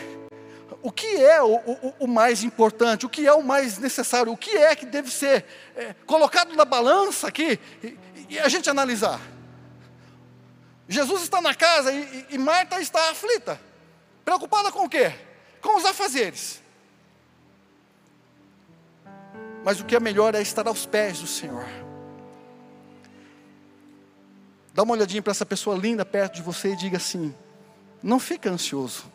o 0.82 0.90
que 0.90 1.06
é 1.06 1.42
o, 1.42 1.56
o, 1.56 1.94
o, 2.00 2.06
mais 2.06 2.42
importante, 2.42 3.04
o 3.04 3.08
que 3.08 3.26
é 3.26 3.32
o 3.32 3.42
mais 3.42 3.78
necessário, 3.78 4.32
o 4.32 4.36
que 4.36 4.56
é 4.56 4.74
que 4.74 4.86
deve 4.86 5.10
ser 5.10 5.44
é, 5.74 5.94
colocado 6.06 6.54
na 6.54 6.64
balança 6.64 7.28
aqui 7.28 7.58
e, 7.82 7.98
e, 8.30 8.38
a 8.38 8.48
gente 8.48 8.70
analisar? 8.70 9.20
Jesus 10.88 11.22
está 11.22 11.40
na 11.40 11.54
casa 11.54 11.92
e, 11.92 12.26
e 12.30 12.38
Marta 12.38 12.80
está 12.80 13.10
aflita, 13.10 13.60
preocupada 14.24 14.70
com 14.70 14.84
o 14.84 14.88
quê? 14.88 15.12
Com 15.60 15.76
os 15.76 15.84
afazeres. 15.84 16.62
Mas 19.66 19.80
o 19.80 19.84
que 19.84 19.96
é 19.96 19.98
melhor 19.98 20.32
é 20.36 20.40
estar 20.40 20.68
aos 20.68 20.86
pés 20.86 21.18
do 21.18 21.26
Senhor. 21.26 21.66
Dá 24.72 24.84
uma 24.84 24.92
olhadinha 24.92 25.20
para 25.20 25.32
essa 25.32 25.44
pessoa 25.44 25.76
linda 25.76 26.04
perto 26.04 26.36
de 26.36 26.42
você 26.42 26.74
e 26.74 26.76
diga 26.76 26.98
assim: 26.98 27.34
não 28.00 28.20
fica 28.20 28.48
ansioso. 28.48 29.06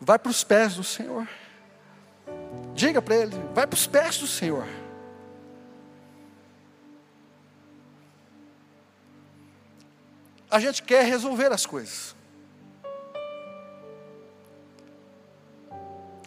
Vai 0.00 0.18
para 0.18 0.30
os 0.30 0.42
pés 0.42 0.74
do 0.74 0.82
Senhor. 0.82 1.28
Diga 2.74 3.00
para 3.00 3.14
ele, 3.14 3.36
vai 3.54 3.64
para 3.64 3.76
os 3.76 3.86
pés 3.86 4.18
do 4.18 4.26
Senhor. 4.26 4.66
A 10.50 10.58
gente 10.58 10.82
quer 10.82 11.04
resolver 11.04 11.52
as 11.52 11.64
coisas. 11.64 12.16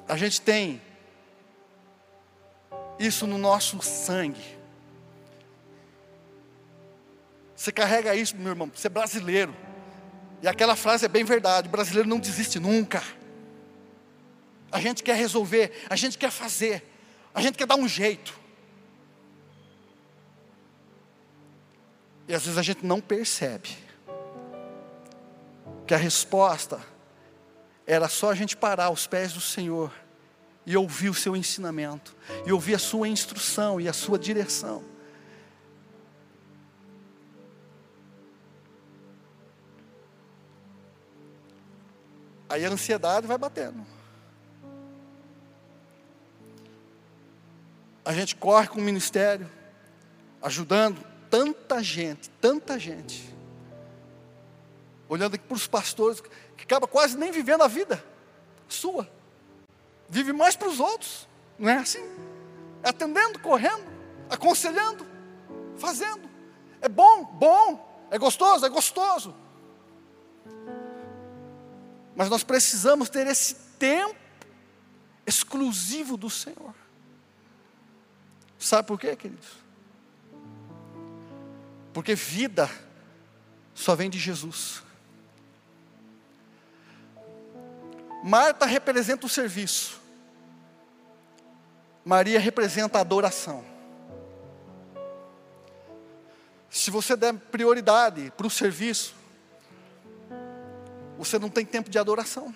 A 0.08 0.16
gente 0.16 0.40
tem 0.40 0.82
isso 3.00 3.28
no 3.28 3.38
nosso 3.38 3.82
sangue. 3.82 4.56
Você 7.56 7.72
carrega 7.72 8.16
isso, 8.16 8.36
meu 8.36 8.50
irmão, 8.50 8.70
você 8.74 8.88
é 8.88 8.90
brasileiro. 8.90 9.56
E 10.42 10.48
aquela 10.48 10.76
frase 10.76 11.06
é 11.06 11.08
bem 11.08 11.24
verdade: 11.24 11.70
brasileiro 11.70 12.08
não 12.08 12.20
desiste 12.20 12.60
nunca. 12.60 13.02
A 14.72 14.80
gente 14.80 15.04
quer 15.04 15.16
resolver, 15.16 15.72
a 15.90 15.96
gente 15.96 16.18
quer 16.18 16.32
fazer, 16.32 16.84
a 17.34 17.42
gente 17.42 17.58
quer 17.58 17.66
dar 17.66 17.76
um 17.76 17.88
jeito. 17.88 18.38
E 22.28 22.34
às 22.34 22.44
vezes 22.44 22.58
a 22.58 22.64
gente 22.64 22.86
não 22.86 23.00
percebe 23.00 23.70
que 25.86 25.94
a 25.94 25.98
resposta 25.98 26.82
era 27.86 28.10
só 28.10 28.32
a 28.32 28.36
gente 28.36 28.58
parar 28.58 28.86
aos 28.86 29.06
pés 29.06 29.32
do 29.34 29.40
Senhor 29.40 29.92
e 30.66 30.76
ouvir 30.76 31.10
o 31.10 31.14
seu 31.14 31.36
ensinamento, 31.36 32.16
e 32.46 32.52
ouvir 32.52 32.76
a 32.76 32.80
sua 32.80 33.08
instrução 33.08 33.80
e 33.80 33.88
a 33.88 33.94
sua 33.94 34.18
direção. 34.18 34.84
Aí 42.50 42.66
a 42.66 42.70
ansiedade 42.70 43.28
vai 43.28 43.38
batendo. 43.38 43.86
A 48.04 48.14
gente 48.14 48.36
corre 48.36 48.68
com 48.68 48.80
o 48.80 48.84
ministério, 48.84 49.50
ajudando 50.42 51.04
tanta 51.30 51.84
gente, 51.84 52.30
tanta 52.40 52.80
gente. 52.80 53.34
Olhando 55.10 55.36
aqui 55.36 55.46
para 55.46 55.56
os 55.56 55.68
pastores, 55.68 56.22
que 56.22 56.64
acaba 56.64 56.88
quase 56.88 57.18
nem 57.18 57.32
vivendo 57.32 57.62
a 57.62 57.68
vida 57.68 58.04
sua. 58.68 59.15
Vive 60.10 60.34
mais 60.34 60.56
para 60.56 60.68
os 60.68 60.80
outros, 60.80 61.28
não 61.58 61.70
é 61.70 61.78
assim? 61.78 62.04
Atendendo, 62.84 63.40
correndo, 63.40 63.84
aconselhando, 64.30 65.06
fazendo. 65.78 66.30
É 66.82 66.88
bom, 66.88 67.26
bom. 67.26 68.08
É 68.12 68.18
gostoso, 68.18 68.66
é 68.66 68.70
gostoso. 68.70 69.36
Mas 72.16 72.30
nós 72.30 72.44
precisamos 72.44 73.10
ter 73.10 73.28
esse 73.28 73.56
tempo 73.78 74.16
exclusivo 75.26 76.16
do 76.16 76.30
Senhor. 76.30 76.74
Sabe 78.58 78.88
por 78.88 79.00
quê, 79.00 79.16
queridos? 79.16 79.48
Porque 81.94 82.16
vida 82.16 82.70
só 83.74 83.96
vem 83.96 84.10
de 84.10 84.20
Jesus. 84.20 84.85
Marta 88.28 88.66
representa 88.66 89.28
o 89.28 89.30
serviço. 89.30 90.02
Maria 92.04 92.40
representa 92.40 92.98
a 92.98 93.02
adoração. 93.02 93.64
Se 96.68 96.90
você 96.90 97.16
der 97.16 97.36
prioridade 97.36 98.34
para 98.36 98.48
o 98.48 98.50
serviço, 98.50 99.14
você 101.20 101.38
não 101.38 101.50
tem 101.50 101.64
tempo 101.64 101.88
de 101.88 102.00
adoração. 102.00 102.52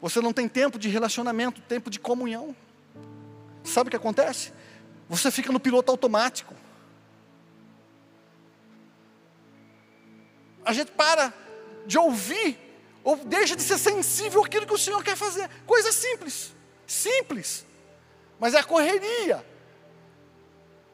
Você 0.00 0.20
não 0.20 0.32
tem 0.32 0.48
tempo 0.48 0.76
de 0.76 0.88
relacionamento, 0.88 1.60
tempo 1.60 1.88
de 1.88 2.00
comunhão. 2.00 2.52
Sabe 3.62 3.86
o 3.86 3.90
que 3.92 3.96
acontece? 3.96 4.52
Você 5.08 5.30
fica 5.30 5.52
no 5.52 5.60
piloto 5.60 5.92
automático. 5.92 6.52
A 10.64 10.72
gente 10.72 10.90
para 10.90 11.32
de 11.86 11.96
ouvir, 11.96 12.63
ou 13.04 13.16
deixa 13.16 13.54
de 13.54 13.62
ser 13.62 13.78
sensível 13.78 14.42
àquilo 14.42 14.66
que 14.66 14.72
o 14.72 14.78
Senhor 14.78 15.04
quer 15.04 15.14
fazer. 15.14 15.48
Coisa 15.66 15.92
simples, 15.92 16.52
simples, 16.86 17.64
mas 18.40 18.54
é 18.54 18.58
a 18.58 18.64
correria. 18.64 19.44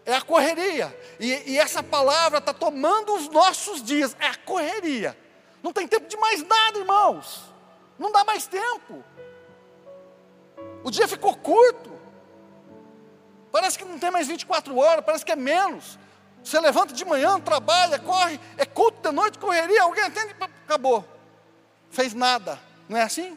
É 0.05 0.14
a 0.14 0.23
correria, 0.23 0.99
e, 1.20 1.53
e 1.53 1.59
essa 1.59 1.83
palavra 1.83 2.38
está 2.38 2.53
tomando 2.53 3.14
os 3.14 3.29
nossos 3.29 3.83
dias, 3.83 4.16
é 4.18 4.27
a 4.27 4.35
correria. 4.35 5.16
Não 5.62 5.73
tem 5.73 5.87
tempo 5.87 6.09
de 6.09 6.16
mais 6.16 6.42
nada, 6.42 6.79
irmãos. 6.79 7.42
Não 7.99 8.11
dá 8.11 8.25
mais 8.25 8.46
tempo. 8.46 9.05
O 10.83 10.90
dia 10.90 11.07
ficou 11.07 11.37
curto. 11.37 11.92
Parece 13.53 13.79
que 13.79 13.85
não 13.85 13.99
tem 13.99 14.11
mais 14.11 14.27
24 14.27 14.77
horas, 14.77 15.05
parece 15.05 15.25
que 15.25 15.33
é 15.33 15.37
menos. 15.37 15.99
Você 16.42 16.59
levanta 16.59 16.94
de 16.94 17.05
manhã, 17.05 17.38
trabalha, 17.38 17.99
corre, 17.99 18.40
é 18.57 18.64
culto 18.64 19.07
de 19.07 19.14
noite, 19.14 19.38
correria, 19.38 19.83
alguém 19.83 20.03
atende, 20.03 20.35
acabou. 20.66 21.05
Fez 21.90 22.14
nada. 22.14 22.59
Não 22.88 22.96
é 22.96 23.03
assim? 23.03 23.37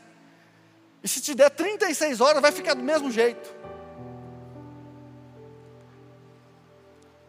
E 1.04 1.08
se 1.08 1.20
te 1.20 1.36
der 1.36 1.50
36 1.50 2.22
horas, 2.22 2.42
vai 2.42 2.52
ficar 2.52 2.76
do 2.76 2.84
mesmo 2.84 3.12
jeito. 3.12 3.54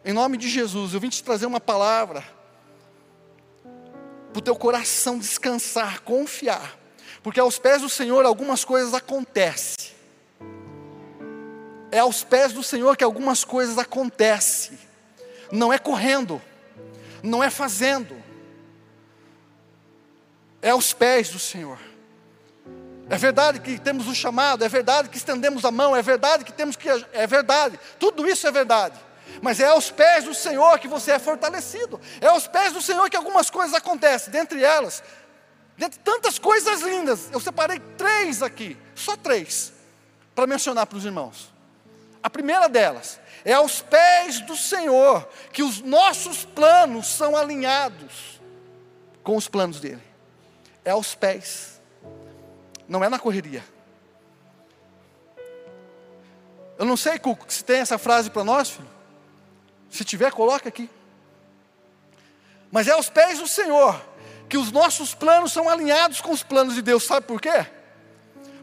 Em 0.03 0.13
nome 0.13 0.37
de 0.37 0.47
Jesus, 0.47 0.93
eu 0.93 0.99
vim 0.99 1.09
te 1.09 1.23
trazer 1.23 1.47
uma 1.47 1.59
palavra 1.59 2.23
para 4.31 4.39
o 4.39 4.41
teu 4.41 4.55
coração 4.55 5.17
descansar, 5.17 6.01
confiar, 6.01 6.77
porque 7.23 7.39
aos 7.39 7.57
pés 7.57 7.81
do 7.81 7.89
Senhor 7.89 8.23
algumas 8.23 8.63
coisas 8.63 8.93
acontecem. 8.93 9.95
É 11.91 11.99
aos 11.99 12.23
pés 12.23 12.53
do 12.53 12.61
Senhor 12.61 12.95
que 12.95 13.03
algumas 13.03 13.43
coisas 13.43 13.77
acontecem. 13.77 14.77
Não 15.51 15.73
é 15.73 15.79
correndo, 15.79 16.41
não 17.23 17.43
é 17.43 17.49
fazendo. 17.49 18.24
É 20.65 20.71
aos 20.71 20.91
pés 20.91 21.29
do 21.29 21.39
Senhor. 21.39 21.77
É 23.09 23.17
verdade 23.17 23.59
que 23.59 23.79
temos 23.79 24.07
o 24.07 24.09
um 24.09 24.15
chamado, 24.15 24.65
é 24.65 24.67
verdade 24.67 25.09
que 25.09 25.17
estendemos 25.17 25.63
a 25.63 25.71
mão, 25.71 25.95
é 25.95 26.01
verdade 26.01 26.43
que 26.43 26.51
temos 26.51 26.75
que. 26.75 26.89
É 27.13 27.27
verdade, 27.27 27.79
tudo 27.99 28.27
isso 28.27 28.45
é 28.47 28.51
verdade 28.51 29.05
mas 29.41 29.59
é 29.59 29.65
aos 29.65 29.91
pés 29.91 30.23
do 30.23 30.33
Senhor 30.33 30.79
que 30.79 30.87
você 30.87 31.11
é 31.11 31.19
fortalecido, 31.19 31.99
é 32.21 32.27
aos 32.27 32.47
pés 32.47 32.71
do 32.71 32.81
Senhor 32.81 33.09
que 33.09 33.17
algumas 33.17 33.49
coisas 33.49 33.73
acontecem, 33.73 34.31
dentre 34.31 34.63
elas, 34.63 35.03
Dentre 35.77 35.99
tantas 35.99 36.39
coisas 36.39 36.81
lindas, 36.81 37.29
eu 37.31 37.39
separei 37.39 37.79
três 37.97 38.41
aqui, 38.41 38.77
só 38.93 39.17
três, 39.17 39.73
para 40.33 40.47
mencionar 40.47 40.85
para 40.85 40.97
os 40.97 41.05
irmãos. 41.05 41.53
A 42.23 42.29
primeira 42.29 42.67
delas 42.69 43.19
é 43.43 43.53
aos 43.53 43.81
pés 43.81 44.39
do 44.41 44.55
Senhor 44.55 45.27
que 45.51 45.61
os 45.61 45.81
nossos 45.81 46.45
planos 46.45 47.07
são 47.07 47.35
alinhados 47.35 48.41
com 49.21 49.35
os 49.35 49.47
planos 49.47 49.79
dele. 49.79 50.01
É 50.85 50.91
aos 50.91 51.15
pés, 51.15 51.81
não 52.87 53.03
é 53.03 53.09
na 53.09 53.19
correria. 53.19 53.63
Eu 56.77 56.85
não 56.85 56.95
sei, 56.95 57.19
se 57.47 57.63
tem 57.63 57.79
essa 57.79 57.97
frase 57.97 58.29
para 58.29 58.43
nós, 58.43 58.69
filho. 58.69 58.87
Se 59.89 60.03
tiver, 60.03 60.31
coloca 60.31 60.69
aqui. 60.69 60.89
Mas 62.71 62.87
é 62.87 62.91
aos 62.91 63.09
pés 63.09 63.39
do 63.39 63.47
Senhor 63.47 63.99
que 64.47 64.57
os 64.57 64.71
nossos 64.71 65.15
planos 65.15 65.51
são 65.51 65.69
alinhados 65.69 66.21
com 66.21 66.31
os 66.31 66.43
planos 66.43 66.75
de 66.75 66.81
Deus. 66.81 67.03
Sabe 67.03 67.25
por 67.25 67.41
quê? 67.41 67.65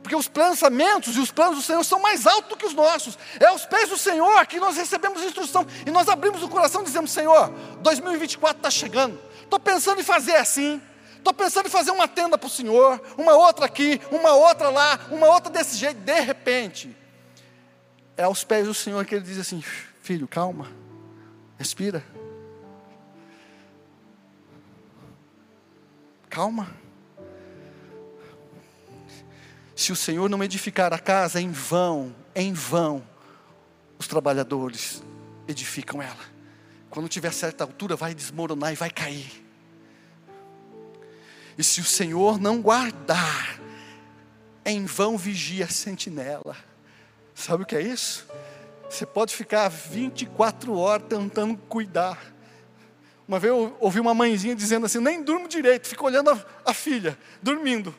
Porque 0.02 0.14
os 0.14 0.28
pensamentos 0.28 1.16
e 1.16 1.20
os 1.20 1.30
planos 1.30 1.56
do 1.56 1.62
Senhor 1.62 1.82
são 1.84 2.00
mais 2.00 2.26
altos 2.26 2.50
do 2.50 2.56
que 2.56 2.66
os 2.66 2.74
nossos. 2.74 3.18
É 3.40 3.46
aos 3.46 3.64
pés 3.64 3.88
do 3.88 3.96
Senhor 3.96 4.46
que 4.46 4.60
nós 4.60 4.76
recebemos 4.76 5.22
instrução 5.22 5.66
e 5.86 5.90
nós 5.90 6.08
abrimos 6.08 6.42
o 6.42 6.48
coração 6.48 6.82
e 6.82 6.84
dizemos: 6.84 7.10
Senhor, 7.10 7.48
2024 7.80 8.58
está 8.58 8.70
chegando. 8.70 9.18
Estou 9.42 9.58
pensando 9.58 10.00
em 10.00 10.04
fazer 10.04 10.36
assim. 10.36 10.80
Estou 11.22 11.32
pensando 11.32 11.66
em 11.66 11.70
fazer 11.70 11.92
uma 11.92 12.08
tenda 12.08 12.36
para 12.36 12.48
o 12.48 12.50
Senhor, 12.50 13.00
uma 13.16 13.34
outra 13.34 13.66
aqui, 13.66 14.00
uma 14.10 14.32
outra 14.32 14.70
lá, 14.70 14.98
uma 15.08 15.28
outra 15.28 15.52
desse 15.52 15.76
jeito. 15.76 16.00
De 16.00 16.20
repente, 16.20 16.96
é 18.16 18.24
aos 18.24 18.42
pés 18.42 18.66
do 18.66 18.74
Senhor 18.74 19.04
que 19.06 19.14
ele 19.14 19.24
diz 19.24 19.38
assim: 19.38 19.62
Filho, 20.02 20.26
calma, 20.26 20.66
respira. 21.56 22.04
Calma. 26.28 26.74
Se 29.76 29.92
o 29.92 29.96
Senhor 29.96 30.28
não 30.28 30.42
edificar 30.42 30.92
a 30.92 30.98
casa, 30.98 31.40
em 31.40 31.52
vão, 31.52 32.12
em 32.34 32.52
vão, 32.52 33.00
os 33.96 34.08
trabalhadores 34.08 35.04
edificam 35.46 36.02
ela. 36.02 36.32
Quando 36.90 37.08
tiver 37.08 37.32
certa 37.32 37.62
altura, 37.62 37.94
vai 37.94 38.12
desmoronar 38.12 38.72
e 38.72 38.76
vai 38.76 38.90
cair. 38.90 39.41
E 41.56 41.64
se 41.64 41.80
o 41.80 41.84
Senhor 41.84 42.40
não 42.40 42.60
guardar, 42.60 43.60
em 44.64 44.84
vão 44.84 45.16
vigia 45.16 45.64
a 45.64 45.68
sentinela. 45.68 46.56
Sabe 47.34 47.62
o 47.62 47.66
que 47.66 47.76
é 47.76 47.82
isso? 47.82 48.26
Você 48.88 49.06
pode 49.06 49.34
ficar 49.34 49.68
24 49.68 50.76
horas 50.76 51.06
tentando 51.08 51.56
cuidar 51.56 52.32
uma 53.26 53.38
vez 53.38 53.50
eu 53.50 53.74
ouvi 53.80 54.00
uma 54.00 54.12
mãezinha 54.12 54.54
dizendo 54.54 54.86
assim: 54.86 54.98
nem 54.98 55.22
durmo 55.22 55.48
direito, 55.48 55.88
fico 55.88 56.04
olhando 56.04 56.30
a, 56.30 56.44
a 56.66 56.74
filha, 56.74 57.18
dormindo. 57.42 57.94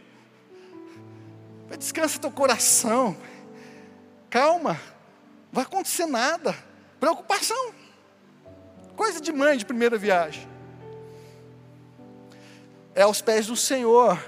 Descansa 1.78 2.20
teu 2.20 2.30
coração, 2.30 3.18
calma, 4.30 4.74
não 4.74 5.54
vai 5.54 5.63
acontecer 5.63 6.06
nada. 6.06 6.56
Preocupação, 7.00 7.74
coisa 8.96 9.20
de 9.20 9.32
mãe 9.32 9.58
de 9.58 9.66
primeira 9.66 9.98
viagem. 9.98 10.48
É 12.96 13.02
aos 13.02 13.22
pés 13.22 13.48
do 13.48 13.56
Senhor 13.56 14.24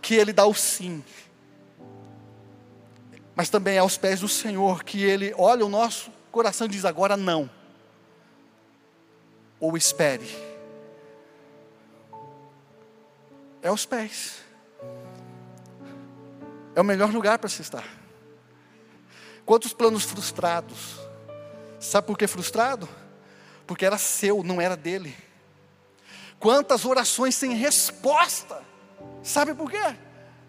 que 0.00 0.14
Ele 0.14 0.32
dá 0.32 0.46
o 0.46 0.54
sim, 0.54 1.02
mas 3.34 3.48
também 3.48 3.76
é 3.76 3.78
aos 3.78 3.96
pés 3.96 4.20
do 4.20 4.28
Senhor 4.28 4.84
que 4.84 5.02
Ele 5.02 5.34
olha 5.36 5.64
o 5.64 5.68
nosso 5.68 6.12
coração 6.30 6.66
e 6.66 6.70
diz: 6.70 6.84
agora 6.84 7.16
não 7.16 7.50
ou 9.64 9.76
espere. 9.76 10.28
É 13.62 13.70
os 13.70 13.86
pés. 13.86 14.42
É 16.74 16.80
o 16.80 16.84
melhor 16.84 17.10
lugar 17.10 17.38
para 17.38 17.48
se 17.48 17.62
estar. 17.62 17.84
Quantos 19.46 19.72
planos 19.72 20.04
frustrados? 20.04 20.98
Sabe 21.80 22.06
por 22.06 22.18
que 22.18 22.26
frustrado? 22.26 22.86
Porque 23.66 23.86
era 23.86 23.96
seu, 23.96 24.42
não 24.42 24.60
era 24.60 24.76
dele. 24.76 25.16
Quantas 26.38 26.84
orações 26.84 27.34
sem 27.34 27.54
resposta? 27.54 28.62
Sabe 29.22 29.54
por 29.54 29.70
quê? 29.70 29.96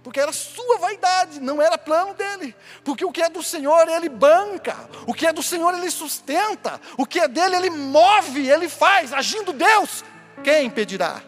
porque 0.05 0.19
era 0.19 0.31
sua 0.31 0.77
vaidade, 0.77 1.39
não 1.39 1.59
era 1.59 1.79
plano 1.79 2.13
dele. 2.13 2.55
Porque 2.83 3.03
o 3.03 3.11
que 3.11 3.23
é 3.23 3.27
do 3.27 3.41
Senhor, 3.41 3.89
ele 3.89 4.07
banca, 4.07 4.87
o 5.07 5.15
que 5.15 5.25
é 5.25 5.33
do 5.33 5.41
Senhor, 5.41 5.73
ele 5.73 5.89
sustenta, 5.89 6.79
o 6.95 7.07
que 7.07 7.19
é 7.19 7.27
dele, 7.27 7.55
ele 7.55 7.69
move, 7.71 8.47
ele 8.47 8.69
faz, 8.69 9.11
agindo 9.11 9.51
Deus, 9.51 10.05
quem 10.43 10.67
impedirá? 10.67 11.23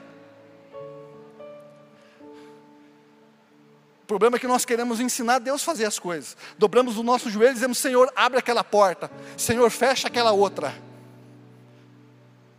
O 4.04 4.06
problema 4.06 4.38
é 4.38 4.40
que 4.40 4.46
nós 4.46 4.64
queremos 4.64 5.00
ensinar 5.00 5.40
Deus 5.40 5.64
a 5.64 5.66
fazer 5.66 5.86
as 5.86 5.98
coisas. 5.98 6.38
Dobramos 6.56 7.00
o 7.00 7.04
nosso 7.04 7.32
joelho 7.32 7.50
e 7.50 7.56
dizemos: 7.56 7.80
Senhor, 7.80 8.14
abre 8.16 8.38
aquela 8.38 8.64
porta, 8.64 9.10
Senhor, 9.36 9.72
fecha 9.72 10.08
aquela 10.08 10.34
outra. 10.34 10.72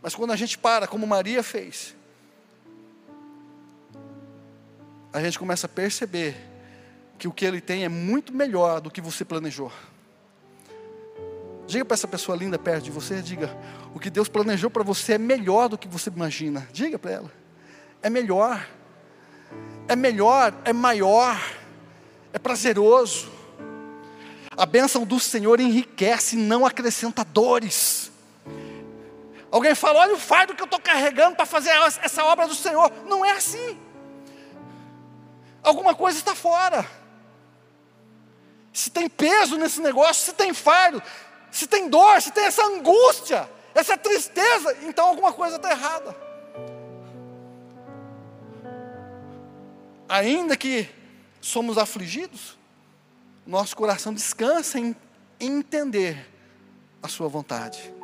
Mas 0.02 0.14
quando 0.14 0.32
a 0.32 0.37
gente 0.37 0.56
para, 0.56 0.87
como 0.87 1.06
Maria 1.06 1.42
fez, 1.42 1.94
a 5.12 5.20
gente 5.20 5.38
começa 5.38 5.66
a 5.66 5.68
perceber 5.68 6.37
que 7.18 7.26
o 7.26 7.32
que 7.32 7.44
ele 7.44 7.61
tem 7.61 7.84
é 7.84 7.88
muito 7.88 8.32
melhor 8.32 8.80
do 8.80 8.90
que 8.90 9.00
você 9.00 9.24
planejou. 9.24 9.72
Diga 11.66 11.84
para 11.84 11.94
essa 11.94 12.08
pessoa 12.08 12.37
linda 12.37 12.58
perto 12.58 12.84
de 12.84 12.90
você, 12.90 13.20
diga, 13.20 13.54
o 13.94 13.98
que 13.98 14.08
Deus 14.08 14.28
planejou 14.28 14.70
para 14.70 14.82
você 14.82 15.14
é 15.14 15.18
melhor 15.18 15.68
do 15.68 15.76
que 15.76 15.88
você 15.88 16.08
imagina. 16.08 16.66
Diga 16.72 16.98
para 16.98 17.11
ela. 17.11 17.32
É 18.00 18.08
melhor. 18.08 18.66
É 19.88 19.96
melhor, 19.96 20.54
é 20.64 20.72
maior, 20.72 21.38
é 22.32 22.38
prazeroso. 22.38 23.30
A 24.56 24.66
bênção 24.66 25.04
do 25.04 25.18
Senhor 25.18 25.61
enriquece, 25.61 26.37
não 26.37 26.66
acrescenta 26.66 27.24
dores. 27.24 28.08
Alguém 29.50 29.74
fala, 29.74 30.00
olha 30.00 30.14
o 30.14 30.18
fardo 30.18 30.54
que 30.54 30.62
eu 30.62 30.66
estou 30.66 30.80
carregando 30.80 31.37
para 31.37 31.46
fazer 31.46 31.70
essa 32.02 32.24
obra 32.24 32.46
do 32.46 32.54
Senhor. 32.54 32.92
Não 33.06 33.24
é 33.24 33.32
assim 33.32 33.88
alguma 35.62 35.94
coisa 35.94 36.18
está 36.18 36.34
fora. 36.34 36.88
Se 38.72 38.90
tem 38.90 39.08
peso 39.08 39.56
nesse 39.56 39.80
negócio, 39.80 40.24
se 40.24 40.32
tem 40.32 40.52
fardo, 40.54 41.02
se 41.50 41.66
tem 41.66 41.88
dor, 41.88 42.20
se 42.22 42.30
tem 42.30 42.44
essa 42.44 42.64
angústia, 42.64 43.48
essa 43.74 43.96
tristeza, 43.96 44.76
então 44.82 45.06
alguma 45.06 45.32
coisa 45.32 45.56
está 45.56 45.70
errada. 45.70 46.16
Ainda 50.08 50.56
que 50.56 50.88
somos 51.40 51.76
afligidos, 51.76 52.56
nosso 53.46 53.76
coração 53.76 54.12
descansa 54.12 54.78
em, 54.78 54.96
entender 55.40 56.28
a 57.02 57.08
Sua 57.08 57.28
vontade. 57.28 57.97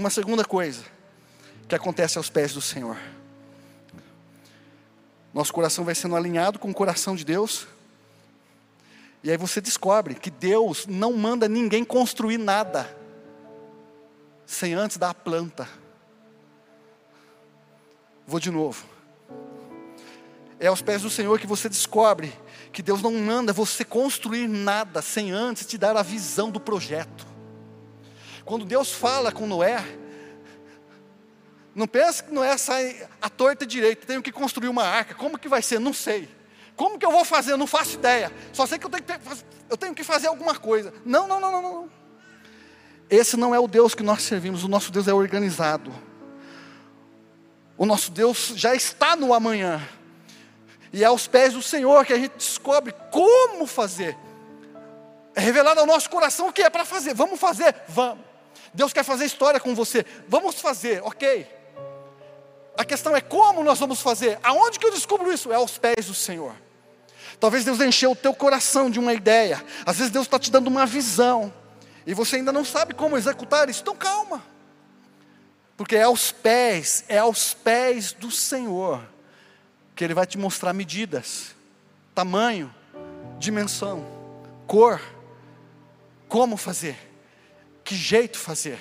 Uma 0.00 0.08
segunda 0.08 0.46
coisa 0.46 0.82
que 1.68 1.74
acontece 1.74 2.16
aos 2.16 2.30
pés 2.30 2.54
do 2.54 2.62
Senhor. 2.62 2.96
Nosso 5.34 5.52
coração 5.52 5.84
vai 5.84 5.94
sendo 5.94 6.16
alinhado 6.16 6.58
com 6.58 6.70
o 6.70 6.74
coração 6.74 7.14
de 7.14 7.22
Deus. 7.22 7.68
E 9.22 9.30
aí 9.30 9.36
você 9.36 9.60
descobre 9.60 10.14
que 10.14 10.30
Deus 10.30 10.86
não 10.86 11.12
manda 11.12 11.46
ninguém 11.46 11.84
construir 11.84 12.38
nada 12.38 12.96
sem 14.46 14.72
antes 14.72 14.96
dar 14.96 15.10
a 15.10 15.14
planta. 15.14 15.68
Vou 18.26 18.40
de 18.40 18.50
novo. 18.50 18.86
É 20.58 20.68
aos 20.68 20.80
pés 20.80 21.02
do 21.02 21.10
Senhor 21.10 21.38
que 21.38 21.46
você 21.46 21.68
descobre 21.68 22.32
que 22.72 22.80
Deus 22.82 23.02
não 23.02 23.12
manda 23.12 23.52
você 23.52 23.84
construir 23.84 24.48
nada 24.48 25.02
sem 25.02 25.30
antes 25.30 25.66
te 25.66 25.76
dar 25.76 25.94
a 25.94 26.02
visão 26.02 26.50
do 26.50 26.58
projeto. 26.58 27.29
Quando 28.50 28.64
Deus 28.64 28.90
fala 28.90 29.30
com 29.30 29.46
Noé, 29.46 29.78
não 31.72 31.86
pense 31.86 32.20
que 32.20 32.34
não 32.34 32.42
é 32.42 32.56
sair 32.56 33.08
a 33.22 33.30
torta 33.30 33.64
direita, 33.64 34.04
tenho 34.04 34.20
que 34.20 34.32
construir 34.32 34.68
uma 34.68 34.82
arca. 34.82 35.14
Como 35.14 35.38
que 35.38 35.48
vai 35.48 35.62
ser? 35.62 35.78
Não 35.78 35.92
sei. 35.92 36.28
Como 36.74 36.98
que 36.98 37.06
eu 37.06 37.12
vou 37.12 37.24
fazer? 37.24 37.52
Eu 37.52 37.56
não 37.56 37.68
faço 37.68 37.94
ideia. 37.94 38.32
Só 38.52 38.66
sei 38.66 38.76
que 38.76 38.86
eu 38.86 38.90
tenho 38.90 39.04
que, 39.04 39.12
eu 39.68 39.76
tenho 39.76 39.94
que 39.94 40.02
fazer 40.02 40.26
alguma 40.26 40.56
coisa. 40.56 40.92
Não, 41.04 41.28
não, 41.28 41.38
não, 41.38 41.52
não, 41.52 41.62
não. 41.62 41.90
Esse 43.08 43.36
não 43.36 43.54
é 43.54 43.60
o 43.60 43.68
Deus 43.68 43.94
que 43.94 44.02
nós 44.02 44.22
servimos. 44.22 44.64
O 44.64 44.68
nosso 44.68 44.90
Deus 44.90 45.06
é 45.06 45.14
organizado. 45.14 45.94
O 47.78 47.86
nosso 47.86 48.10
Deus 48.10 48.52
já 48.56 48.74
está 48.74 49.14
no 49.14 49.32
amanhã. 49.32 49.80
E 50.92 51.04
é 51.04 51.06
aos 51.06 51.28
pés 51.28 51.52
do 51.52 51.62
Senhor 51.62 52.04
que 52.04 52.12
a 52.12 52.18
gente 52.18 52.32
descobre 52.36 52.92
como 53.12 53.64
fazer. 53.64 54.18
É 55.36 55.40
revelado 55.40 55.78
ao 55.78 55.86
nosso 55.86 56.10
coração 56.10 56.48
o 56.48 56.52
que 56.52 56.62
é 56.62 56.68
para 56.68 56.84
fazer. 56.84 57.14
Vamos 57.14 57.38
fazer? 57.38 57.76
Vamos. 57.86 58.29
Deus 58.72 58.92
quer 58.92 59.04
fazer 59.04 59.24
história 59.24 59.58
com 59.58 59.74
você. 59.74 60.04
Vamos 60.28 60.60
fazer, 60.60 61.02
ok. 61.02 61.46
A 62.76 62.84
questão 62.84 63.16
é 63.16 63.20
como 63.20 63.62
nós 63.62 63.78
vamos 63.78 64.00
fazer. 64.00 64.38
Aonde 64.42 64.78
que 64.78 64.86
eu 64.86 64.92
descubro 64.92 65.32
isso? 65.32 65.52
É 65.52 65.56
aos 65.56 65.76
pés 65.76 66.06
do 66.06 66.14
Senhor. 66.14 66.54
Talvez 67.38 67.64
Deus 67.64 67.80
encheu 67.80 68.12
o 68.12 68.16
teu 68.16 68.34
coração 68.34 68.90
de 68.90 68.98
uma 68.98 69.12
ideia. 69.12 69.64
Às 69.84 69.96
vezes 69.98 70.12
Deus 70.12 70.26
está 70.26 70.38
te 70.38 70.50
dando 70.50 70.68
uma 70.68 70.86
visão. 70.86 71.52
E 72.06 72.14
você 72.14 72.36
ainda 72.36 72.52
não 72.52 72.64
sabe 72.64 72.94
como 72.94 73.16
executar 73.16 73.68
isso. 73.68 73.82
Então 73.82 73.96
calma. 73.96 74.42
Porque 75.76 75.96
é 75.96 76.02
aos 76.02 76.30
pés, 76.30 77.04
é 77.08 77.18
aos 77.18 77.54
pés 77.54 78.12
do 78.12 78.30
Senhor 78.30 79.02
que 80.00 80.04
Ele 80.04 80.14
vai 80.14 80.26
te 80.26 80.38
mostrar 80.38 80.72
medidas, 80.72 81.54
tamanho, 82.14 82.74
dimensão, 83.38 84.02
cor, 84.66 84.98
como 86.26 86.56
fazer, 86.56 87.09
que 87.90 87.96
jeito 87.96 88.38
fazer. 88.38 88.78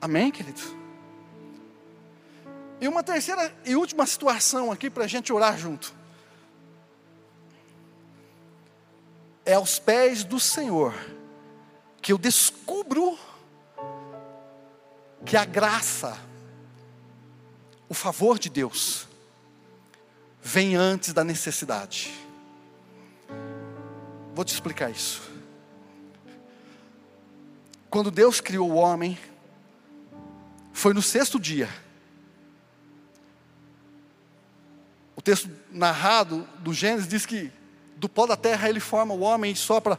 Amém, 0.00 0.32
queridos? 0.32 0.74
E 2.80 2.88
uma 2.88 3.02
terceira 3.02 3.54
e 3.66 3.76
última 3.76 4.06
situação 4.06 4.72
aqui 4.72 4.88
para 4.88 5.04
a 5.04 5.06
gente 5.06 5.30
orar 5.30 5.58
junto. 5.58 5.92
É 9.44 9.52
aos 9.52 9.78
pés 9.78 10.24
do 10.24 10.40
Senhor 10.40 10.94
que 12.00 12.10
eu 12.10 12.16
descubro 12.16 13.18
que 15.26 15.36
a 15.36 15.44
graça, 15.44 16.18
o 17.86 17.92
favor 17.92 18.38
de 18.38 18.48
Deus, 18.48 19.06
vem 20.40 20.74
antes 20.74 21.12
da 21.12 21.22
necessidade. 21.22 22.21
Vou 24.34 24.44
te 24.44 24.54
explicar 24.54 24.90
isso. 24.90 25.22
Quando 27.90 28.10
Deus 28.10 28.40
criou 28.40 28.70
o 28.70 28.74
homem, 28.74 29.18
foi 30.72 30.94
no 30.94 31.02
sexto 31.02 31.38
dia. 31.38 31.68
O 35.14 35.20
texto 35.20 35.50
narrado 35.70 36.48
do 36.60 36.72
Gênesis 36.72 37.06
diz 37.06 37.26
que 37.26 37.52
do 37.96 38.08
pó 38.08 38.26
da 38.26 38.36
terra 38.36 38.68
ele 38.68 38.80
forma 38.80 39.12
o 39.12 39.20
homem 39.20 39.52
e 39.52 39.56
sopra 39.56 39.98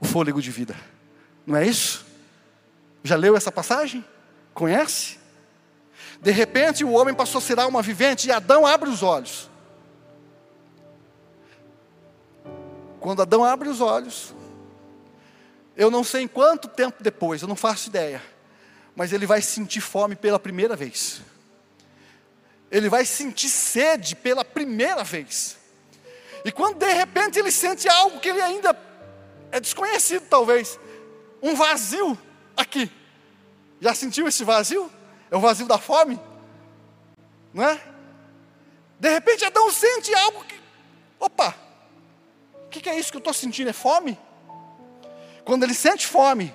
o 0.00 0.06
fôlego 0.06 0.40
de 0.40 0.50
vida. 0.50 0.76
Não 1.44 1.56
é 1.56 1.66
isso? 1.66 2.06
Já 3.02 3.16
leu 3.16 3.36
essa 3.36 3.50
passagem? 3.50 4.04
Conhece? 4.54 5.18
De 6.20 6.30
repente 6.30 6.84
o 6.84 6.92
homem 6.92 7.14
passou 7.14 7.40
a 7.40 7.42
ser 7.42 7.58
alma 7.58 7.82
vivente 7.82 8.28
e 8.28 8.32
Adão 8.32 8.64
abre 8.64 8.88
os 8.88 9.02
olhos. 9.02 9.50
Quando 13.02 13.20
Adão 13.20 13.42
abre 13.42 13.68
os 13.68 13.80
olhos, 13.80 14.32
eu 15.76 15.90
não 15.90 16.04
sei 16.04 16.22
em 16.22 16.28
quanto 16.28 16.68
tempo 16.68 17.02
depois, 17.02 17.42
eu 17.42 17.48
não 17.48 17.56
faço 17.56 17.88
ideia, 17.88 18.22
mas 18.94 19.12
ele 19.12 19.26
vai 19.26 19.42
sentir 19.42 19.80
fome 19.80 20.14
pela 20.14 20.38
primeira 20.38 20.76
vez. 20.76 21.20
Ele 22.70 22.88
vai 22.88 23.04
sentir 23.04 23.48
sede 23.48 24.14
pela 24.14 24.44
primeira 24.44 25.02
vez. 25.02 25.58
E 26.44 26.52
quando 26.52 26.76
de 26.78 26.92
repente 26.92 27.40
ele 27.40 27.50
sente 27.50 27.88
algo 27.88 28.20
que 28.20 28.28
ele 28.28 28.40
ainda 28.40 28.78
é 29.50 29.58
desconhecido, 29.58 30.24
talvez, 30.30 30.78
um 31.42 31.56
vazio 31.56 32.16
aqui. 32.56 32.88
Já 33.80 33.96
sentiu 33.96 34.28
esse 34.28 34.44
vazio? 34.44 34.88
É 35.28 35.36
o 35.36 35.40
vazio 35.40 35.66
da 35.66 35.76
fome? 35.76 36.20
Não 37.52 37.64
é? 37.64 37.80
De 39.00 39.10
repente 39.10 39.44
Adão 39.44 39.72
sente 39.72 40.14
algo 40.14 40.44
que, 40.44 40.54
opa, 41.18 41.61
que, 42.72 42.80
que 42.80 42.88
é 42.90 42.98
isso 42.98 43.10
que 43.10 43.16
eu 43.16 43.20
estou 43.20 43.34
sentindo? 43.34 43.70
É 43.70 43.72
fome? 43.72 44.18
Quando 45.44 45.62
ele 45.62 45.74
sente 45.74 46.06
fome, 46.06 46.54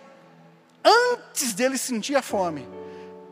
antes 0.84 1.54
dele 1.54 1.78
sentir 1.78 2.16
a 2.16 2.22
fome, 2.22 2.68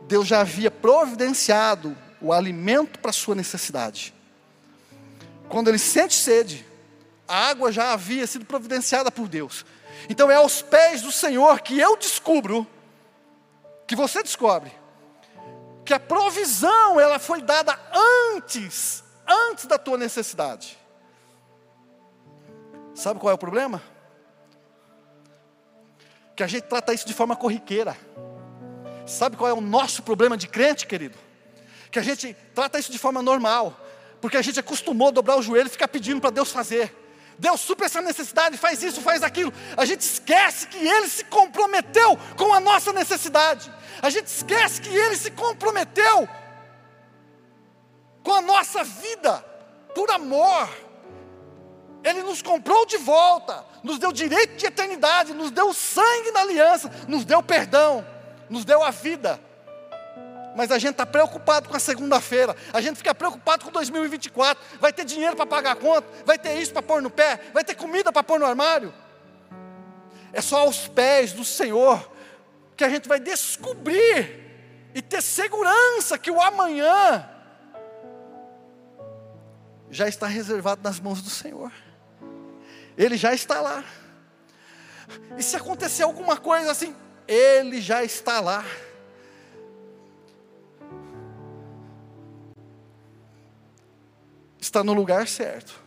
Deus 0.08 0.28
já 0.28 0.42
havia 0.42 0.70
providenciado 0.70 1.98
o 2.22 2.32
alimento 2.32 3.00
para 3.00 3.10
a 3.10 3.14
sua 3.14 3.36
necessidade. 3.36 4.14
Quando 5.50 5.68
ele 5.68 5.80
sente 5.80 6.14
sede, 6.14 6.66
a 7.28 7.50
água 7.50 7.72
já 7.72 7.92
havia 7.92 8.28
sido 8.28 8.46
providenciada 8.46 9.12
por 9.12 9.28
Deus. 9.28 9.66
Então 10.10 10.30
é 10.30 10.36
aos 10.36 10.62
pés 10.62 11.02
do 11.02 11.12
Senhor 11.12 11.62
que 11.62 11.80
eu 11.80 11.98
descubro, 11.98 12.68
que 13.88 13.96
você 13.96 14.22
descobre, 14.22 14.72
que 15.84 15.94
a 15.94 16.00
provisão 16.00 17.00
ela 17.00 17.20
foi 17.20 17.42
dada 17.42 17.80
antes, 18.36 19.04
antes 19.28 19.66
da 19.66 19.78
tua 19.78 19.98
necessidade. 19.98 20.78
Sabe 22.96 23.20
qual 23.20 23.30
é 23.30 23.34
o 23.34 23.38
problema? 23.38 23.84
Que 26.34 26.44
a 26.44 26.48
gente 26.48 26.64
trata 26.64 26.94
isso 26.94 27.06
de 27.06 27.14
forma 27.14 27.36
corriqueira. 27.36 27.98
Sabe 29.06 29.36
qual 29.36 29.50
é 29.50 29.54
o 29.54 29.62
nosso 29.62 30.02
problema 30.02 30.38
de 30.38 30.48
crente, 30.48 30.88
querido? 30.88 31.18
Que 31.92 32.00
a 32.00 32.02
gente 32.02 32.34
trata 32.56 32.80
isso 32.80 32.92
de 32.92 32.98
forma 32.98 33.22
normal, 33.22 33.78
porque 34.22 34.38
a 34.38 34.42
gente 34.42 34.60
acostumou 34.60 35.10
a 35.10 35.12
dobrar 35.12 35.38
o 35.38 35.42
joelho 35.42 35.68
e 35.68 35.70
ficar 35.70 35.90
pedindo 35.90 36.22
para 36.22 36.30
Deus 36.30 36.52
fazer. 36.52 36.96
Deus 37.38 37.60
supra 37.60 37.86
essa 37.86 38.02
necessidade, 38.02 38.58
faz 38.58 38.82
isso, 38.82 39.02
faz 39.02 39.22
aquilo. 39.22 39.54
A 39.76 39.84
gente 39.84 40.02
esquece 40.02 40.68
que 40.68 40.78
Ele 40.78 41.10
se 41.10 41.26
comprometeu 41.26 42.18
com 42.38 42.54
a 42.54 42.62
nossa 42.62 42.94
necessidade. 42.94 43.72
A 44.02 44.10
gente 44.10 44.28
esquece 44.28 44.82
que 44.82 44.90
Ele 44.90 45.18
se 45.18 45.32
comprometeu 45.32 46.28
com 48.24 48.34
a 48.34 48.42
nossa 48.42 48.84
vida, 48.86 49.40
por 49.94 50.10
amor. 50.12 50.85
Ele 52.06 52.24
nos 52.24 52.42
comprou 52.42 52.86
de 52.86 52.98
volta, 52.98 53.66
nos 53.84 54.00
deu 54.00 54.14
direito 54.14 54.56
de 54.56 54.66
eternidade, 54.66 55.34
nos 55.34 55.52
deu 55.52 55.74
sangue 55.74 56.32
na 56.32 56.42
aliança, 56.42 56.90
nos 57.08 57.26
deu 57.26 57.44
perdão, 57.44 58.06
nos 58.50 58.64
deu 58.64 58.82
a 58.82 58.92
vida 58.92 59.40
mas 60.56 60.72
a 60.72 60.80
gente 60.80 60.92
está 60.92 61.06
preocupado 61.06 61.68
com 61.68 61.76
a 61.76 61.80
segunda-feira, 61.80 62.56
a 62.72 62.80
gente 62.80 62.96
fica 62.96 63.14
preocupado 63.14 63.66
com 63.66 63.72
2024, 63.72 64.64
vai 64.80 64.94
ter 64.94 65.04
dinheiro 65.04 65.36
para 65.36 65.46
pagar 65.46 65.74
a 65.74 65.76
conta, 65.76 66.08
vai 66.26 66.40
ter 66.40 66.58
isso 66.58 66.72
para 66.72 66.82
pôr 66.82 67.02
no 67.02 67.10
pé, 67.10 67.42
vai 67.54 67.64
ter 67.64 67.76
comida 67.76 68.12
para 68.12 68.24
pôr 68.24 68.40
no 68.40 68.46
armário. 68.46 68.94
É 70.32 70.40
só 70.42 70.60
aos 70.60 70.88
pés 70.88 71.34
do 71.34 71.44
Senhor 71.44 72.10
que 72.78 72.86
a 72.86 72.90
gente 72.90 73.08
vai 73.08 73.20
descobrir 73.20 74.46
e 74.94 75.02
ter 75.02 75.22
segurança 75.22 76.18
que 76.18 76.32
o 76.32 76.42
amanhã 76.42 77.30
já 79.90 80.08
está 80.08 80.26
reservado 80.26 80.82
nas 80.82 81.02
mãos 81.02 81.22
do 81.22 81.30
Senhor. 81.30 81.72
Ele 82.98 83.18
já 83.18 83.34
está 83.34 83.62
lá. 83.62 83.84
E 85.38 85.44
se 85.44 85.56
acontecer 85.56 86.04
alguma 86.04 86.38
coisa 86.38 86.72
assim, 86.72 86.96
ele 87.28 87.82
já 87.82 88.04
está 88.04 88.40
lá. 88.40 88.64
está 94.76 94.84
no 94.84 94.94
lugar 94.94 95.26
certo. 95.26 95.82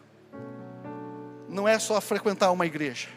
Não 1.47 1.69
é 1.69 1.79
só 1.79 2.01
frequentar 2.01 2.51
uma 2.51 2.65
igreja, 2.65 3.09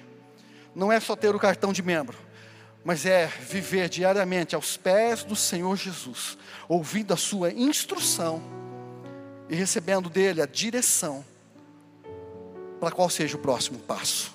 não 0.75 0.91
é 0.91 0.99
só 0.99 1.15
ter 1.15 1.33
o 1.33 1.39
cartão 1.39 1.71
de 1.71 1.81
membro, 1.81 2.17
mas 2.83 3.05
é 3.05 3.27
viver 3.27 3.87
diariamente 3.87 4.53
aos 4.53 4.75
pés 4.75 5.23
do 5.23 5.35
Senhor 5.35 5.75
Jesus, 5.77 6.37
ouvindo 6.67 7.13
a 7.13 7.17
sua 7.17 7.51
instrução 7.51 8.41
e 9.49 9.55
recebendo 9.55 10.09
dele 10.09 10.41
a 10.41 10.45
direção 10.45 11.25
para 12.81 12.91
qual 12.91 13.07
seja 13.11 13.37
o 13.37 13.39
próximo 13.39 13.77
passo. 13.77 14.33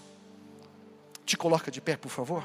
Te 1.24 1.36
coloca 1.36 1.68
de 1.68 1.80
pé, 1.80 1.96
por 1.96 2.10
favor. 2.10 2.44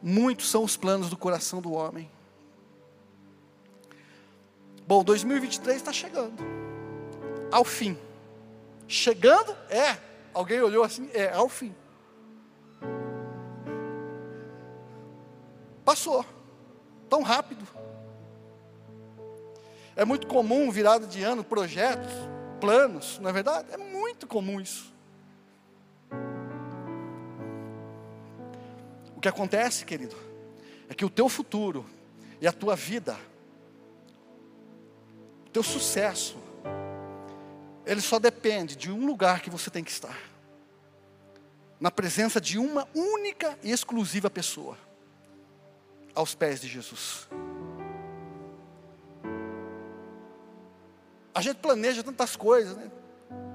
Muitos 0.00 0.48
são 0.48 0.62
os 0.62 0.76
planos 0.76 1.10
do 1.10 1.16
coração 1.16 1.60
do 1.60 1.72
homem. 1.72 2.08
Bom, 4.86 5.02
2023 5.02 5.76
está 5.78 5.92
chegando. 5.92 6.40
Ao 7.50 7.64
fim. 7.64 7.98
Chegando? 8.86 9.50
É. 9.68 9.98
Alguém 10.32 10.60
olhou 10.60 10.84
assim? 10.84 11.10
É, 11.12 11.32
ao 11.32 11.48
fim. 11.48 11.74
Passou. 15.86 16.22
Tão 17.08 17.22
rápido. 17.22 17.66
É 19.96 20.04
muito 20.04 20.26
comum, 20.26 20.70
virada 20.70 21.06
de 21.06 21.22
ano, 21.22 21.42
projetos, 21.42 22.12
planos, 22.60 23.18
não 23.20 23.30
é 23.30 23.32
verdade? 23.32 23.72
É 23.72 23.78
muito 23.78 24.26
comum 24.26 24.60
isso. 24.60 24.94
que 29.26 29.28
acontece, 29.28 29.84
querido, 29.84 30.14
é 30.88 30.94
que 30.94 31.04
o 31.04 31.10
teu 31.10 31.28
futuro 31.28 31.84
e 32.40 32.46
a 32.46 32.52
tua 32.52 32.76
vida, 32.76 33.16
o 35.44 35.50
teu 35.50 35.64
sucesso, 35.64 36.36
ele 37.84 38.00
só 38.00 38.20
depende 38.20 38.76
de 38.76 38.88
um 38.88 39.04
lugar 39.04 39.40
que 39.40 39.50
você 39.50 39.68
tem 39.68 39.82
que 39.82 39.90
estar 39.90 40.16
na 41.80 41.90
presença 41.90 42.40
de 42.40 42.56
uma 42.56 42.86
única 42.94 43.58
e 43.64 43.72
exclusiva 43.72 44.30
pessoa, 44.30 44.78
aos 46.16 46.34
pés 46.34 46.60
de 46.60 46.66
Jesus. 46.66 47.28
A 51.32 51.40
gente 51.40 51.58
planeja 51.58 52.02
tantas 52.02 52.34
coisas, 52.34 52.76
né? 52.76 52.90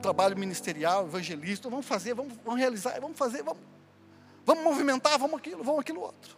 Trabalho 0.02 0.38
ministerial, 0.38 1.06
evangelista, 1.06 1.70
vamos 1.70 1.86
fazer, 1.86 2.14
vamos, 2.14 2.34
vamos 2.46 2.60
realizar, 2.60 2.98
vamos 3.02 3.18
fazer, 3.18 3.44
vamos 3.44 3.62
Vamos 4.46 4.64
movimentar, 4.64 5.18
vamos 5.20 5.40
aquilo, 5.40 5.64
vamos 5.64 5.82
aquilo 5.82 6.02
outro. 6.02 6.38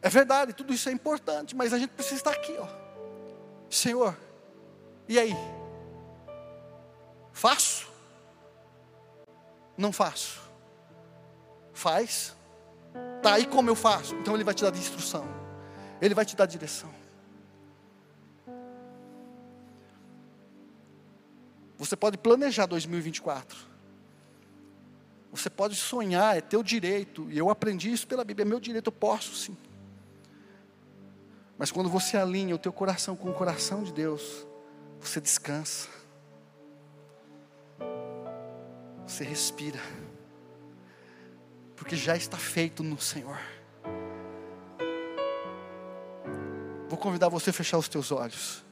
É 0.00 0.08
verdade, 0.08 0.52
tudo 0.52 0.72
isso 0.72 0.88
é 0.88 0.92
importante, 0.92 1.56
mas 1.56 1.72
a 1.72 1.78
gente 1.78 1.90
precisa 1.90 2.16
estar 2.16 2.30
aqui, 2.32 2.56
ó. 2.58 2.68
Senhor, 3.70 4.16
e 5.08 5.18
aí? 5.18 5.34
Faço? 7.32 7.88
Não 9.76 9.92
faço. 9.92 10.40
Faz? 11.72 12.36
Tá, 13.22 13.34
aí 13.34 13.46
como 13.46 13.68
eu 13.68 13.74
faço? 13.74 14.14
Então 14.16 14.34
Ele 14.34 14.44
vai 14.44 14.54
te 14.54 14.62
dar 14.62 14.74
instrução, 14.74 15.26
Ele 16.00 16.14
vai 16.14 16.24
te 16.24 16.36
dar 16.36 16.46
direção. 16.46 16.90
Você 21.78 21.96
pode 21.96 22.18
planejar 22.18 22.66
2024. 22.66 23.56
Você 25.30 25.48
pode 25.48 25.76
sonhar, 25.76 26.36
é 26.36 26.40
teu 26.40 26.62
direito. 26.62 27.30
E 27.30 27.38
eu 27.38 27.50
aprendi 27.50 27.92
isso 27.92 28.06
pela 28.06 28.24
Bíblia, 28.24 28.44
é 28.44 28.48
meu 28.48 28.58
direito, 28.58 28.88
eu 28.88 28.92
posso 28.92 29.36
sim. 29.36 29.56
Mas 31.56 31.70
quando 31.70 31.88
você 31.88 32.16
alinha 32.16 32.54
o 32.54 32.58
teu 32.58 32.72
coração 32.72 33.16
com 33.16 33.30
o 33.30 33.34
coração 33.34 33.82
de 33.82 33.92
Deus, 33.92 34.46
você 35.00 35.20
descansa. 35.20 35.88
Você 39.06 39.24
respira. 39.24 39.80
Porque 41.78 41.96
já 41.96 42.16
está 42.16 42.36
feito 42.36 42.82
no 42.82 43.00
Senhor. 43.00 43.38
Vou 46.88 46.98
convidar 46.98 47.28
você 47.28 47.50
a 47.50 47.52
fechar 47.52 47.78
os 47.78 47.88
teus 47.88 48.10
olhos. 48.10 48.64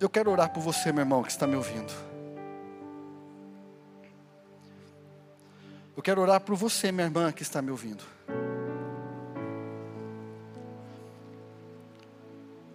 Eu 0.00 0.08
quero 0.08 0.30
orar 0.30 0.52
por 0.52 0.60
você, 0.60 0.92
meu 0.92 1.02
irmão, 1.02 1.22
que 1.22 1.30
está 1.30 1.46
me 1.46 1.56
ouvindo. 1.56 1.92
Eu 5.96 6.02
quero 6.02 6.20
orar 6.20 6.40
por 6.40 6.54
você, 6.54 6.92
minha 6.92 7.06
irmã, 7.06 7.32
que 7.32 7.42
está 7.42 7.60
me 7.60 7.72
ouvindo. 7.72 8.04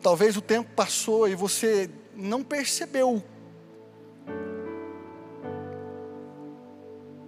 Talvez 0.02 0.36
o 0.36 0.42
tempo 0.42 0.70
passou 0.76 1.26
e 1.30 1.34
você 1.34 1.90
não 2.14 2.44
percebeu. 2.44 3.24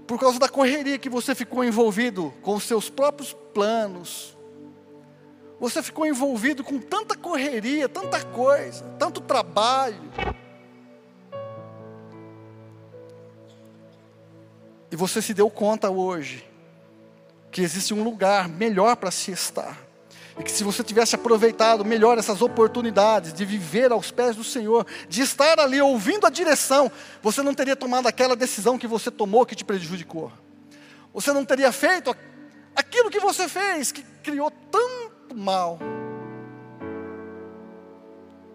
Por 0.08 0.20
causa 0.20 0.38
da 0.38 0.48
correria 0.48 1.00
que 1.00 1.10
você 1.10 1.34
ficou 1.34 1.64
envolvido 1.64 2.34
com 2.42 2.56
os 2.56 2.64
seus 2.64 2.90
próprios 2.90 3.34
planos. 3.54 4.38
Você 5.60 5.82
ficou 5.82 6.06
envolvido 6.06 6.64
com 6.64 6.80
tanta 6.80 7.16
correria, 7.16 7.90
tanta 7.90 8.24
coisa, 8.24 8.84
tanto 9.00 9.22
trabalho. 9.22 10.12
E 14.92 14.96
você 14.96 15.22
se 15.22 15.34
deu 15.34 15.50
conta 15.50 15.90
hoje 15.90 16.48
que 17.52 17.62
existe 17.62 17.94
um 17.94 18.04
lugar 18.04 18.48
melhor 18.48 18.96
para 18.98 19.10
se 19.12 19.32
estar. 19.32 19.85
E 20.38 20.44
que 20.44 20.52
se 20.52 20.64
você 20.64 20.84
tivesse 20.84 21.16
aproveitado 21.16 21.86
melhor 21.86 22.18
essas 22.18 22.42
oportunidades 22.42 23.34
de 23.34 23.46
viver 23.46 23.92
aos 23.92 24.12
pés 24.12 24.36
do 24.36 24.44
Senhor, 24.44 24.86
de 25.08 25.22
estar 25.22 25.60
ali 25.60 25.82
ouvindo 25.82 26.28
a 26.28 26.30
direção, 26.30 26.92
você 27.22 27.42
não 27.42 27.54
teria 27.54 27.76
tomado 27.76 28.08
aquela 28.08 28.36
decisão 28.36 28.78
que 28.78 28.88
você 28.88 29.10
tomou 29.10 29.46
que 29.46 29.56
te 29.56 29.64
prejudicou. 29.64 30.32
Você 31.14 31.32
não 31.32 31.46
teria 31.46 31.72
feito 31.72 32.14
aquilo 32.76 33.10
que 33.10 33.20
você 33.20 33.48
fez, 33.48 33.92
que 33.94 34.04
criou 34.22 34.52
tanto 34.52 35.36
mal. 35.36 35.80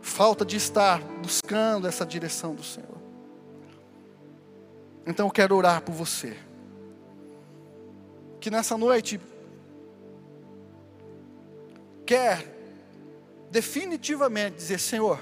Falta 0.03 0.45
de 0.45 0.57
estar 0.57 1.01
buscando 1.23 1.89
essa 1.89 2.05
direção 2.05 2.55
do 2.55 2.63
Senhor. 2.63 3.01
Então 5.07 5.27
eu 5.27 5.31
quero 5.31 5.57
orar 5.57 5.81
por 5.81 5.95
você. 5.95 6.37
Que 8.39 8.51
nessa 8.51 8.77
noite 8.77 9.19
quer 12.11 12.45
definitivamente 13.53 14.57
dizer: 14.57 14.81
Senhor, 14.81 15.21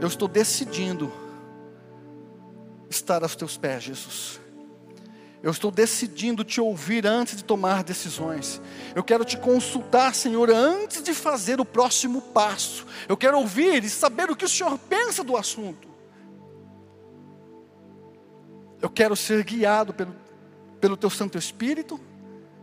eu 0.00 0.08
estou 0.08 0.26
decidindo 0.26 1.12
estar 2.88 3.22
aos 3.22 3.36
teus 3.36 3.58
pés, 3.58 3.82
Jesus. 3.82 4.40
Eu 5.42 5.50
estou 5.50 5.70
decidindo 5.70 6.44
te 6.44 6.62
ouvir 6.62 7.06
antes 7.06 7.36
de 7.36 7.44
tomar 7.44 7.84
decisões. 7.84 8.58
Eu 8.94 9.04
quero 9.04 9.22
te 9.22 9.36
consultar, 9.36 10.14
Senhor, 10.14 10.48
antes 10.50 11.02
de 11.02 11.12
fazer 11.12 11.60
o 11.60 11.64
próximo 11.64 12.22
passo. 12.22 12.86
Eu 13.06 13.18
quero 13.18 13.38
ouvir 13.38 13.84
e 13.84 13.90
saber 13.90 14.30
o 14.30 14.36
que 14.36 14.46
o 14.46 14.48
Senhor 14.48 14.78
pensa 14.78 15.22
do 15.22 15.36
assunto. 15.36 15.88
Eu 18.80 18.88
quero 18.88 19.14
ser 19.14 19.44
guiado 19.44 19.92
pelo, 19.92 20.16
pelo 20.80 20.96
teu 20.96 21.10
Santo 21.10 21.36
Espírito 21.36 22.00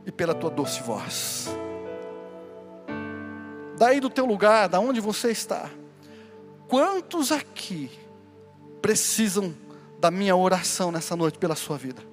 e 0.05 0.11
pela 0.11 0.33
tua 0.33 0.49
doce 0.49 0.81
voz. 0.81 1.58
Daí 3.79 3.99
do 3.99 4.09
teu 4.09 4.25
lugar, 4.25 4.69
da 4.69 4.79
onde 4.79 4.99
você 4.99 5.31
está, 5.31 5.71
quantos 6.67 7.31
aqui 7.31 7.89
precisam 8.81 9.55
da 9.99 10.11
minha 10.11 10.35
oração 10.35 10.91
nessa 10.91 11.15
noite 11.15 11.39
pela 11.39 11.55
sua 11.55 11.77
vida? 11.77 12.03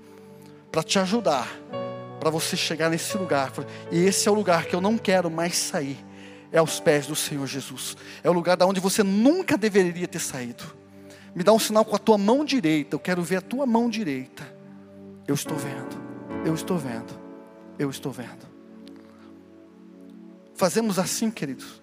Para 0.72 0.82
te 0.82 0.98
ajudar, 0.98 1.48
para 2.18 2.30
você 2.30 2.56
chegar 2.56 2.88
nesse 2.88 3.18
lugar. 3.18 3.52
E 3.90 3.98
esse 3.98 4.26
é 4.26 4.30
o 4.30 4.34
lugar 4.34 4.64
que 4.64 4.74
eu 4.74 4.80
não 4.80 4.96
quero 4.96 5.30
mais 5.30 5.56
sair. 5.56 5.98
É 6.50 6.58
aos 6.58 6.80
pés 6.80 7.06
do 7.06 7.14
Senhor 7.14 7.46
Jesus. 7.46 7.96
É 8.24 8.30
o 8.30 8.32
lugar 8.32 8.56
da 8.56 8.64
onde 8.64 8.80
você 8.80 9.02
nunca 9.02 9.58
deveria 9.58 10.08
ter 10.08 10.20
saído. 10.20 10.64
Me 11.34 11.42
dá 11.44 11.52
um 11.52 11.58
sinal 11.58 11.84
com 11.84 11.94
a 11.94 11.98
tua 11.98 12.16
mão 12.16 12.44
direita. 12.44 12.94
Eu 12.94 13.00
quero 13.00 13.22
ver 13.22 13.36
a 13.36 13.42
tua 13.42 13.66
mão 13.66 13.90
direita. 13.90 14.42
Eu 15.28 15.34
estou 15.34 15.56
vendo. 15.58 16.46
Eu 16.46 16.54
estou 16.54 16.78
vendo 16.78 17.26
eu 17.78 17.90
estou 17.90 18.12
vendo. 18.12 18.55
Fazemos 20.56 20.98
assim, 20.98 21.30
queridos. 21.30 21.82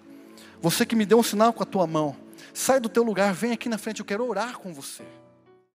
Você 0.60 0.84
que 0.84 0.96
me 0.96 1.06
deu 1.06 1.18
um 1.18 1.22
sinal 1.22 1.52
com 1.52 1.62
a 1.62 1.66
tua 1.66 1.86
mão, 1.86 2.16
sai 2.52 2.80
do 2.80 2.88
teu 2.88 3.02
lugar, 3.02 3.32
vem 3.32 3.52
aqui 3.52 3.68
na 3.68 3.78
frente, 3.78 4.00
eu 4.00 4.06
quero 4.06 4.26
orar 4.26 4.58
com 4.58 4.74
você. 4.74 5.04